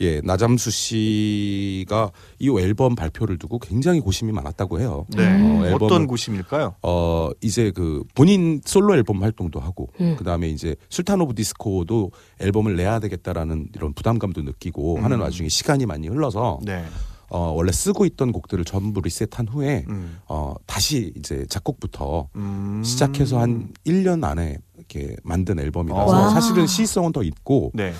예, 0.00 0.20
나잠수 0.24 0.70
씨가 0.72 2.10
이 2.40 2.50
앨범 2.58 2.96
발표를 2.96 3.38
두고 3.38 3.60
굉장히 3.60 4.00
고심이 4.00 4.32
많았다고 4.32 4.80
해요. 4.80 5.06
네. 5.10 5.24
어, 5.24 5.60
어떤 5.60 5.72
앨범을 5.72 6.06
고심일까요? 6.08 6.74
어 6.82 7.30
이제 7.40 7.70
그 7.70 8.02
본인 8.14 8.60
솔로 8.64 8.94
앨범 8.96 9.22
활동도 9.22 9.60
하고 9.60 9.90
음. 10.00 10.16
그다음에 10.16 10.48
이제 10.48 10.74
술탄 10.88 11.20
오브 11.20 11.34
디스코도 11.36 12.10
앨범을 12.40 12.74
내야 12.74 12.98
되겠다라는 12.98 13.68
이런 13.76 13.92
부담감도 13.92 14.42
느끼고 14.42 14.96
음. 14.96 15.04
하는 15.04 15.20
와중에 15.20 15.48
시간이 15.48 15.86
많이 15.86 16.08
흘러서 16.08 16.58
네. 16.64 16.84
어 17.32 17.52
원래 17.52 17.72
쓰고 17.72 18.04
있던 18.04 18.30
곡들을 18.30 18.64
전부 18.66 19.00
리셋한 19.00 19.48
후에 19.48 19.86
음. 19.88 20.18
어 20.28 20.54
다시 20.66 21.14
이제 21.16 21.46
작곡부터 21.48 22.28
음. 22.36 22.82
시작해서 22.84 23.40
한 23.40 23.70
1년 23.86 24.22
안에 24.22 24.58
이렇게 24.76 25.16
만든 25.22 25.58
앨범이라서 25.58 26.12
와. 26.12 26.28
사실은 26.28 26.66
시성은 26.66 27.12
더 27.12 27.22
있고 27.22 27.70
네. 27.72 27.94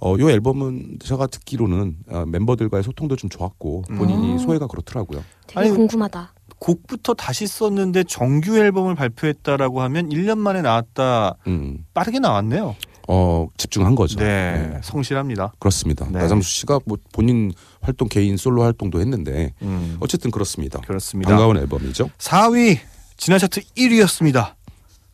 어, 0.00 0.14
요 0.18 0.30
앨범은 0.30 0.98
제가 1.02 1.26
듣기로는 1.26 1.96
어, 2.08 2.24
멤버들과의 2.26 2.84
소통도 2.84 3.16
좀 3.16 3.28
좋았고 3.28 3.82
본인이 3.96 4.32
음. 4.32 4.38
소회가 4.38 4.66
그렇더라고요. 4.68 5.22
되게 5.46 5.60
아니, 5.60 5.70
궁금하다. 5.70 6.32
곡부터 6.60 7.14
다시 7.14 7.46
썼는데 7.46 8.04
정규 8.04 8.56
앨범을 8.56 8.94
발표했다라고 8.94 9.82
하면 9.82 10.08
1년 10.08 10.38
만에 10.38 10.62
나왔다. 10.62 11.36
음, 11.46 11.84
빠르게 11.94 12.20
나왔네요. 12.20 12.74
어 13.10 13.48
집중한 13.56 13.94
거죠. 13.94 14.18
네, 14.18 14.70
네. 14.74 14.80
성실합니다. 14.82 15.54
그렇습니다. 15.58 16.06
네. 16.10 16.18
나잠수 16.18 16.50
씨가 16.50 16.80
뭐 16.84 16.98
본인 17.12 17.52
활동 17.80 18.06
개인 18.06 18.36
솔로 18.36 18.62
활동도 18.62 19.00
했는데 19.00 19.54
음. 19.62 19.96
어쨌든 20.00 20.30
그렇습니다. 20.30 20.80
그렇습니다. 20.82 21.30
반가운 21.30 21.56
앨범이죠. 21.56 22.10
4위 22.18 22.78
지난 23.16 23.38
차트 23.38 23.62
1위였습니다. 23.78 24.54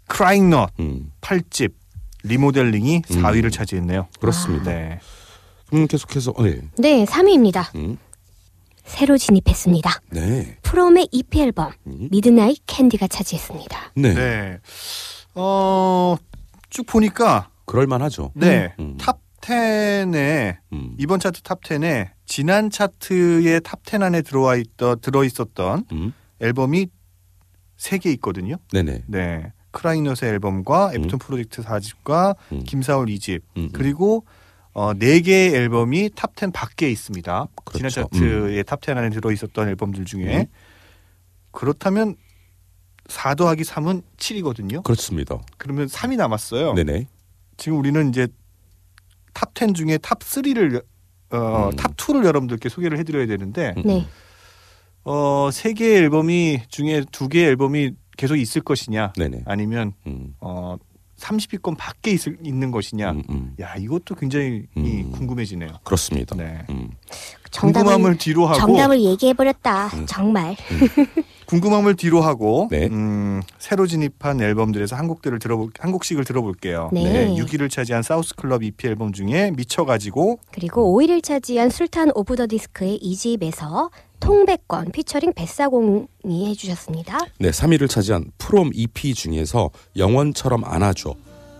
크라잉 0.08 0.50
넛 0.50 0.70
음, 0.80 1.12
8집 1.20 1.72
리모델링이 2.24 2.96
음. 2.96 3.22
4위를 3.22 3.52
차지했네요. 3.52 4.08
그렇습니다. 4.18 4.72
네. 4.72 4.98
음, 5.72 5.86
계속해서 5.86 6.32
어, 6.36 6.42
네. 6.42 6.60
네, 6.76 7.04
3위입니다. 7.04 7.72
음, 7.76 7.96
새로 8.84 9.16
진입했습니다. 9.16 10.00
네. 10.10 10.58
프롬의 10.62 11.10
EP 11.12 11.40
앨범 11.40 11.70
음, 11.86 12.08
Midnight 12.10 12.58
Candy가 12.66 13.06
차지했습니다. 13.06 13.92
네. 13.94 14.14
네. 14.14 14.58
어, 15.36 16.16
쭉 16.70 16.86
보니까 16.86 17.50
그럴 17.74 17.88
만하죠. 17.88 18.30
네. 18.36 18.72
음. 18.78 18.96
탑 18.98 19.18
10에 19.40 20.58
음, 20.72 20.94
이번 20.96 21.18
차트 21.18 21.42
탑 21.42 21.60
10에 21.62 22.10
지난 22.24 22.70
차트의 22.70 23.62
탑 23.64 23.80
10 23.84 24.00
안에 24.00 24.22
들어와 24.22 24.54
있던 24.54 25.00
들어 25.00 25.24
있었던 25.24 25.84
음, 25.90 26.12
앨범이 26.40 26.86
세 27.76 27.98
개 27.98 28.12
있거든요. 28.12 28.58
네네. 28.72 29.02
네. 29.08 29.52
크라잉넛의 29.72 30.30
앨범과 30.30 30.92
에피톤 30.94 31.18
프로젝트 31.18 31.62
4집과 31.62 32.36
음. 32.52 32.62
김사월 32.62 33.06
2집 33.06 33.40
음, 33.56 33.62
음. 33.64 33.70
그리고 33.72 34.24
어, 34.72 34.94
네 34.94 35.20
개의 35.20 35.52
앨범이 35.54 36.10
탑 36.14 36.36
10 36.36 36.52
밖에 36.52 36.88
있습니다. 36.88 37.32
지난 37.72 37.90
그렇죠. 37.90 38.02
차트의 38.02 38.62
탑 38.62 38.84
10 38.84 38.96
안에 38.96 39.10
들어 39.10 39.32
있었던 39.32 39.68
앨범들 39.68 40.04
중에 40.04 40.42
음. 40.42 40.46
그렇다면 41.50 42.14
4 43.08 43.34
더하기 43.34 43.64
3은 43.64 44.02
7이거든요. 44.16 44.84
그렇습니다. 44.84 45.40
그러면 45.58 45.88
3이 45.88 46.16
남았어요. 46.16 46.74
네네. 46.74 47.08
지금 47.56 47.78
우리는 47.78 48.08
이제 48.08 48.28
탑10 49.34 49.74
중에 49.74 49.98
탑 49.98 50.20
3를 50.20 50.84
어, 51.30 51.70
음. 51.70 51.76
탑 51.76 51.96
2를 51.96 52.24
여러분들께 52.24 52.68
소개를 52.68 52.98
해드려야 52.98 53.26
되는데 53.26 53.74
음, 53.78 53.82
네. 53.84 54.06
어, 55.04 55.50
세 55.52 55.72
개의 55.72 55.96
앨범이 55.96 56.62
중에 56.68 57.04
두 57.10 57.28
개의 57.28 57.46
앨범이 57.46 57.92
계속 58.16 58.36
있을 58.36 58.62
것이냐 58.62 59.12
네네. 59.16 59.42
아니면 59.44 59.92
음, 60.06 60.34
어, 60.40 60.76
30위권 61.18 61.76
밖에 61.76 62.10
있을, 62.12 62.38
있는 62.42 62.70
것이냐 62.70 63.12
음, 63.12 63.22
음. 63.30 63.54
야 63.60 63.74
이것도 63.76 64.14
굉장히 64.14 64.66
이 64.76 65.02
음. 65.02 65.10
궁금해지네요. 65.12 65.70
그렇습니다. 65.84 66.36
네. 66.36 66.64
음. 67.54 67.72
정답을 67.72 67.84
궁금함을 67.84 68.18
뒤로 68.18 68.46
하고 68.46 68.58
정답을 68.58 69.00
얘기해 69.00 69.34
버렸다. 69.34 69.86
음. 69.94 70.06
정말. 70.06 70.56
궁금함을 71.46 71.94
뒤로 71.94 72.20
하고 72.20 72.68
네. 72.72 72.88
음, 72.88 73.42
새로 73.58 73.86
진입한 73.86 74.40
앨범들에서 74.40 74.96
한 74.96 75.06
곡들을 75.06 75.38
들어볼 75.38 75.70
한 75.78 75.92
곡씩을 75.92 76.24
들어볼게요. 76.24 76.90
네. 76.92 77.28
6위를 77.36 77.70
차지한 77.70 78.02
South 78.02 78.34
Club 78.34 78.62
EP 78.62 78.88
앨범 78.88 79.12
중에 79.12 79.52
미쳐 79.52 79.84
가지고 79.84 80.38
그리고 80.50 80.98
5위를 80.98 81.22
차지한 81.22 81.70
Sultan 81.70 82.10
of 82.14 82.36
the 82.36 82.46
Disco의 82.46 82.98
2집에서 83.00 83.90
통배권 84.20 84.90
피처링 84.92 85.34
뱃사공이 85.34 86.48
해주셨습니다. 86.48 87.18
네, 87.38 87.50
3위를 87.50 87.88
차지한 87.90 88.32
프롬 88.38 88.70
EP 88.72 89.14
중에서 89.14 89.70
영원처럼 89.96 90.64
안아줘. 90.64 91.14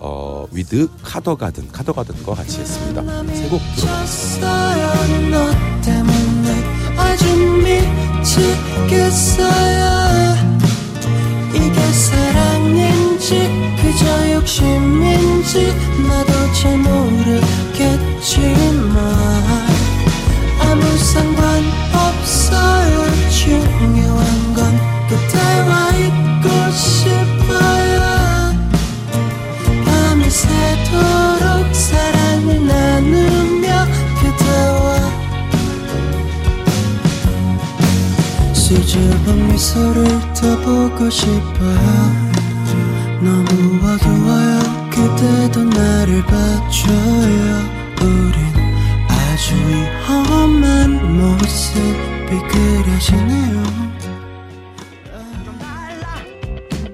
어, 0.07 0.47
with 0.53 0.87
카더가든, 1.03 1.73
카더가든과 1.73 2.35
같이 2.35 2.61
했습니다. 2.61 3.01
세 3.35 3.49
곡 3.49 3.63
들어보겠습니다. 3.77 4.47
수줍은 38.75 39.53
미소를 39.53 40.05
떠보고 40.35 41.09
싶어요. 41.09 41.79
너무 43.21 43.79
어두워요. 43.87 44.91
그대도 44.91 45.63
나를 45.65 46.23
봐줘요. 46.25 47.63
우린 48.01 48.37
아주 49.09 49.55
위험한 49.55 51.19
모습이 51.19 52.41
그려지네요. 52.49 53.63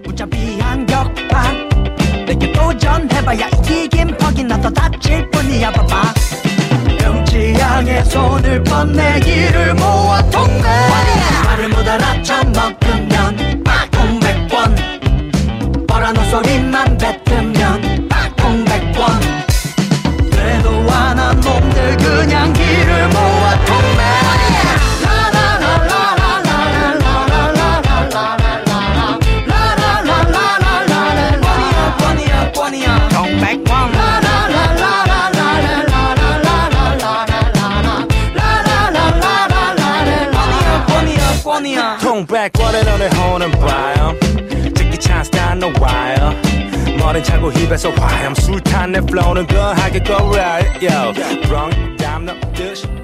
어차피 0.07 0.61
한격판. 0.61 1.71
내게 2.27 2.53
도전해봐야 2.53 3.49
이긴 3.71 4.17
퍽이 4.19 4.45
나도 4.45 4.71
다칠 4.71 5.29
뿐이야 5.31 5.73
봐봐 5.73 6.13
향에 7.81 8.05
손을 8.05 8.63
뻗내기를 8.63 9.75
모아 9.75 10.21
통배 10.31 10.69
말을 11.45 11.69
못 11.71 11.79
알아쳐 11.89 12.45
먹으면. 12.45 13.65
통백권. 13.91 14.77
뻔한 15.87 16.15
헛소리 16.15 16.70
Thrown 42.21 42.27
back 42.27 42.63
원해 42.63 42.83
너를 42.83 43.09
호는 43.15 43.51
봐요 43.53 44.15
찍기 44.77 44.99
찬스 44.99 45.31
단 45.31 45.59
놓아요 45.59 46.35
머린 46.99 47.23
차고 47.23 47.51
힙에서 47.53 47.91
화염 47.91 48.35
술탄 48.35 48.93
내 48.93 48.99
flow는 48.99 49.47
거하게 49.47 50.03
거라 50.03 50.59
Yo. 50.83 51.13
Wrong 51.49 51.97
damn 51.97 52.25
no 52.25 52.35
dish. 52.55 52.85
Oh 52.87 53.00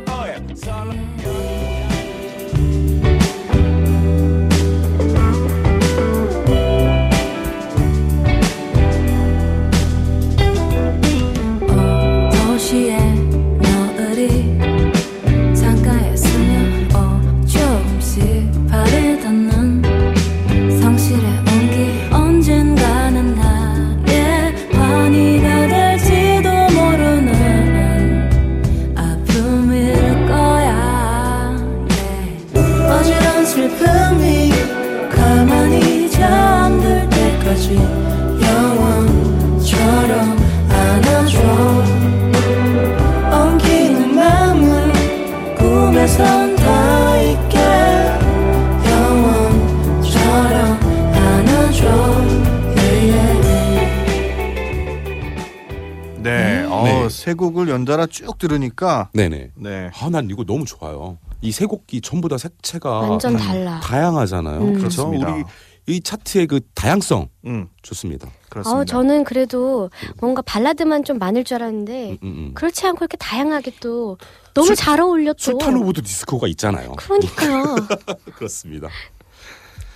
쭉 58.37 58.39
들으니까 58.39 59.11
네네. 59.15 59.51
네. 59.57 59.91
아, 59.95 60.09
난 60.11 60.29
이거 60.31 60.45
너무 60.45 60.65
좋아요. 60.65 61.19
이 61.43 61.51
세 61.53 61.65
곡이 61.67 62.01
전부 62.01 62.29
다 62.29 62.39
색채가 62.39 62.91
완전 63.01 63.35
음, 63.35 63.39
달라. 63.39 63.81
다양하잖아요. 63.81 64.61
음. 64.61 64.73
그렇죠. 64.79 65.09
그렇습니다. 65.11 65.33
우리 65.35 65.45
이 65.89 66.01
차트의 66.01 66.47
그 66.49 66.61
다양성 66.75 67.29
음, 67.47 67.69
좋습니다. 67.83 68.29
그렇습니다. 68.49 68.81
어, 68.81 68.85
저는 68.85 69.23
그래도 69.25 69.91
뭔가 70.21 70.43
발라드만 70.43 71.05
좀 71.05 71.19
많을 71.19 71.45
줄 71.45 71.57
알았는데 71.57 72.11
음, 72.11 72.19
음, 72.23 72.27
음. 72.49 72.55
그렇지 72.55 72.87
않고 72.87 72.99
이렇게 73.05 73.17
다양하게 73.19 73.73
또 73.81 74.19
너무 74.55 74.67
술- 74.69 74.77
잘 74.77 75.01
어울려 75.01 75.33
또. 75.35 75.39
Sultan 75.39 75.77
of 75.77 75.87
the 75.87 76.03
Disco가 76.03 76.49
있잖아요. 76.49 76.93
그러니까요. 76.97 77.77
그렇습니다. 78.35 78.89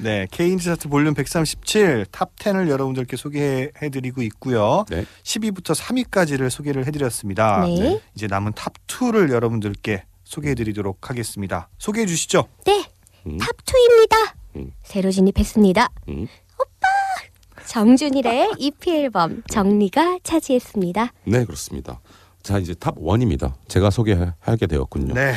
네, 0.02 0.26
K-Indie 0.30 0.64
차트 0.66 0.88
볼륨 0.88 1.14
137 1.14 2.06
탑 2.10 2.34
10을 2.36 2.68
여러분들께 2.68 3.16
소개해 3.16 3.90
드리고 3.92 4.22
있고요. 4.22 4.84
네. 4.88 5.04
10위부터 5.22 5.74
3위까지를 5.74 6.48
소개를 6.50 6.86
해 6.86 6.90
드렸습니다. 6.90 7.64
네. 7.66 8.00
이제 8.14 8.26
남은 8.26 8.52
탑 8.54 8.72
2를 8.86 9.30
여러분들께 9.30 10.04
소개해 10.24 10.54
드리도록 10.54 11.10
하겠습니다. 11.10 11.68
소개해 11.78 12.06
주시죠. 12.06 12.46
네, 12.64 12.84
음. 13.26 13.36
탑 13.38 13.50
2입니다. 13.56 14.32
음. 14.56 14.72
새로 14.82 15.10
진입했습니다. 15.10 15.88
음. 16.08 16.26
정준일의 17.66 18.54
EP 18.58 18.90
앨범 18.90 19.44
정리가 19.48 20.18
차지했습니다. 20.24 21.12
네, 21.24 21.44
그렇습니다. 21.44 22.00
자, 22.42 22.58
이제 22.58 22.74
탑 22.74 22.96
1입니다. 22.96 23.52
제가 23.68 23.90
소개하게 23.90 24.66
되었군요. 24.66 25.14
네. 25.14 25.34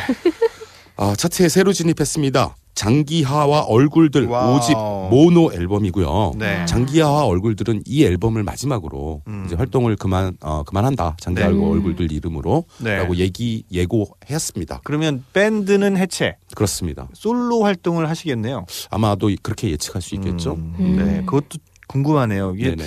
아, 0.96 1.14
차트에 1.16 1.50
새로 1.50 1.74
진입했습니다. 1.74 2.56
장기하와 2.76 3.62
얼굴들 3.62 4.26
wow. 4.28 4.60
5집 4.60 5.10
모노 5.10 5.54
앨범이고요. 5.54 6.34
네. 6.38 6.66
장기하와 6.66 7.26
얼굴들은 7.26 7.84
이 7.86 8.04
앨범을 8.04 8.44
마지막으로 8.44 9.22
음. 9.28 9.44
이제 9.46 9.56
활동을 9.56 9.96
그만 9.96 10.36
어, 10.42 10.64
그만한다. 10.64 11.16
장기하와 11.20 11.54
네. 11.54 11.66
얼굴들 11.66 12.12
이름으로라고 12.12 12.66
네. 12.84 13.08
얘기 13.18 13.64
예고했습니다. 13.72 14.82
그러면 14.84 15.24
밴드는 15.34 15.98
해체, 15.98 16.38
그렇습니다. 16.56 17.08
솔로 17.14 17.64
활동을 17.64 18.10
하시겠네요. 18.10 18.66
아마도 18.90 19.30
그렇게 19.42 19.70
예측할 19.72 20.02
수 20.02 20.16
있겠죠. 20.16 20.54
음, 20.54 20.76
음. 20.80 20.96
네, 20.98 21.22
그것도 21.26 21.60
궁금하네요. 21.88 22.54
이게 22.56 22.70
네네. 22.76 22.84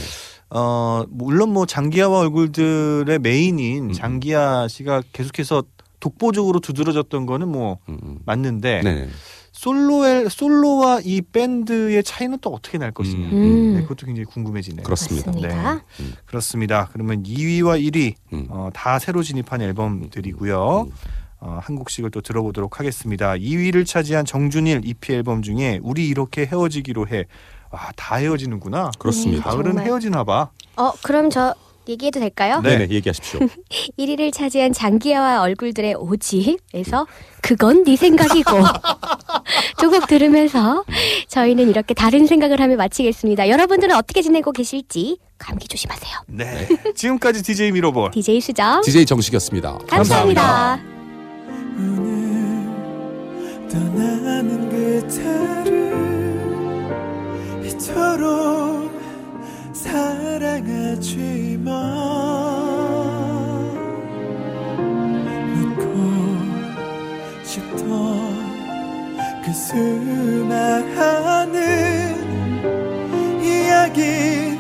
어 0.51 1.05
물론 1.11 1.53
뭐 1.53 1.67
장기하와 1.67 2.21
얼굴들의 2.21 3.19
메인인 3.21 3.85
음. 3.91 3.93
장기하 3.93 4.69
씨가 4.69 5.03
계속해서 5.13 5.65
독보적으로 5.99 6.61
두드러졌던 6.61 7.27
거는 7.27 7.49
뭐 7.49 7.79
음, 7.89 7.99
음. 8.03 8.19
맞는데 8.25 8.83
네네. 8.83 9.09
솔로의 9.57 10.29
솔로와 10.29 11.01
이 11.03 11.23
밴드의 11.23 12.05
차이는 12.05 12.39
또 12.43 12.51
어떻게 12.51 12.77
날 12.77 12.93
것이냐. 12.93 13.29
음. 13.31 13.75
네, 13.75 13.83
그것도 13.83 14.05
굉장히 14.05 14.27
궁금해지네요. 14.27 14.85
그렇습니다. 14.85 15.33
맞습니다. 15.33 15.85
그렇습니다. 16.27 16.89
그러면 16.93 17.23
2위와 17.23 17.81
1위 17.83 18.15
음. 18.35 18.47
어, 18.51 18.69
다 18.75 18.99
새로 18.99 19.23
진입한 19.23 19.63
앨범들이고요. 19.63 20.83
음. 20.83 20.93
어, 21.41 21.59
한 21.63 21.77
곡씩을 21.77 22.11
또 22.11 22.21
들어보도록 22.21 22.79
하겠습니다. 22.81 23.33
2위를 23.33 23.87
차지한 23.87 24.27
정준일 24.27 24.83
EP 24.85 25.15
앨범 25.15 25.41
중에 25.41 25.81
우리 25.83 26.07
이렇게 26.07 26.45
헤어지기로 26.45 27.09
해. 27.09 27.25
아, 27.71 27.93
다 27.97 28.17
헤어지는구나. 28.17 28.91
그렇습니다. 28.99 29.45
가을은 29.45 29.65
정말. 29.73 29.87
헤어지나 29.87 30.25
봐. 30.25 30.51
어, 30.77 30.93
그럼 31.03 31.31
저 31.31 31.55
얘기해도 31.89 32.21
될까요? 32.21 32.61
네. 32.63 32.79
네네 32.79 32.95
얘기하십시오. 32.95 33.41
1위를 33.99 34.33
차지한 34.33 34.73
장기하와 34.73 35.43
얼굴들의 35.43 35.95
5집에서 35.95 37.07
그건 37.43 37.85
네 37.85 37.97
생각이고 37.97 38.51
두곡 39.79 40.07
들으면서 40.09 40.85
저희는 41.29 41.69
이렇게 41.69 41.95
다른 41.95 42.27
생각을 42.27 42.61
하며 42.61 42.77
마치겠습니다. 42.77 43.49
여러분들은 43.49 43.95
어떻게 43.95 44.23
지내고 44.23 44.53
계실지 44.53 45.19
감기 45.39 45.69
조심하세요. 45.69 46.19
네. 46.29 46.67
지금까지 46.97 47.43
DJ 47.43 47.73
미로볼. 47.73 48.11
DJ 48.13 48.41
수정 48.41 48.81
DJ 48.83 49.05
정식이었습니다. 49.07 49.79
감사합니다. 49.89 50.81
오늘 51.79 52.67
떠나는 53.69 54.69
그대를 54.71 55.87
이토록 57.67 58.96
사랑하지만 59.77 61.67
묻고 65.55 65.85
싶던 67.45 67.87
그 69.45 69.53
수많은 69.53 70.47
이야긴 73.45 74.59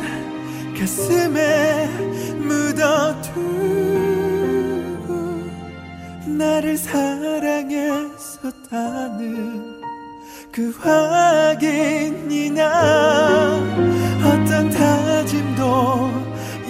가슴에 0.79 1.89
묻어두고 2.37 3.41
나를 6.27 6.77
사랑했었다는 6.77 7.97
그 10.53 10.71
확인이나 10.79 12.57
어떤 14.37 14.69
다짐도 14.69 16.13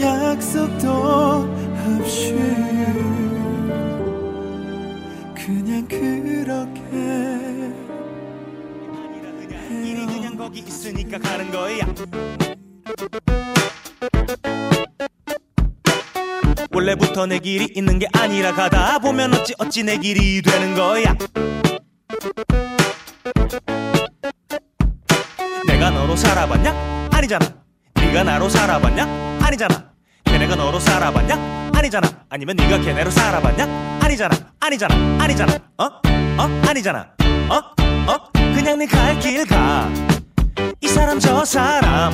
약속도 0.00 1.48
없이 1.98 2.32
그냥 5.34 5.86
그렇게 5.88 6.80
일이 9.82 10.06
그냥 10.06 10.36
거기 10.36 10.60
있으니까 10.60 11.18
가는 11.18 11.50
거야 11.50 11.86
원래부터 16.70 17.26
내 17.26 17.40
길이 17.40 17.66
있는 17.74 17.98
게 17.98 18.06
아니라 18.12 18.54
가다 18.54 19.00
보면 19.00 19.34
어찌 19.34 19.54
어찌 19.58 19.82
내 19.82 19.98
길이 19.98 20.40
되는 20.40 20.74
거야 20.76 21.16
내가 25.66 25.90
너로 25.90 26.14
살아봤냐? 26.14 26.95
아니잖아 27.16 27.46
네가 27.94 28.22
나로 28.24 28.48
살아봤냐? 28.48 29.38
아니잖아 29.42 29.84
걔네가 30.24 30.54
너로 30.56 30.78
살아봤냐? 30.78 31.70
아니잖아 31.74 32.08
아니면 32.28 32.56
네가 32.56 32.78
걔네로 32.80 33.10
살아봤냐? 33.10 33.98
아니잖아 34.02 34.36
아니잖아 34.60 34.94
아니잖아 35.22 35.52
어? 35.78 35.84
어? 35.84 36.60
아니잖아 36.68 37.06
어? 37.48 37.56
어? 38.12 38.30
그냥 38.54 38.78
네 38.78 38.86
갈 38.86 39.18
길 39.20 39.44
가 39.46 39.88
이 40.80 40.88
사람 40.88 41.18
저 41.18 41.44
사람 41.44 42.12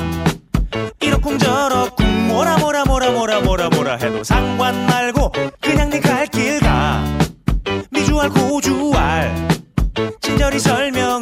이러쿵저러쿵 1.01 2.27
뭐라 2.27 2.57
뭐라 2.57 2.85
뭐라 2.85 3.11
뭐라 3.11 3.41
뭐라 3.41 3.69
뭐라 3.69 3.95
해도 3.97 4.23
상관 4.23 4.85
말고 4.87 5.31
그냥 5.61 5.89
네 5.89 5.99
갈 5.99 6.27
길 6.27 6.59
가 6.61 7.03
미주알 7.91 8.29
고주알 8.29 9.47
친절히 10.21 10.59
설명 10.59 11.12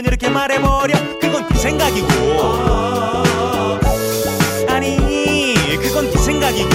싶으면 0.00 0.04
이렇게 0.06 0.28
말해버려. 0.28 0.94
그건 1.20 1.46
기생각이고. 1.48 2.06
아니 4.68 5.54
그건 5.80 6.10
기생각이고. 6.10 6.70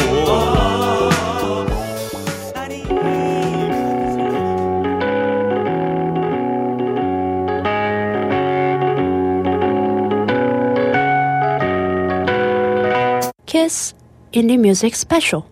Kiss 13.46 13.96
Indie 14.34 14.58
Music 14.58 14.96
Special. 14.96 15.44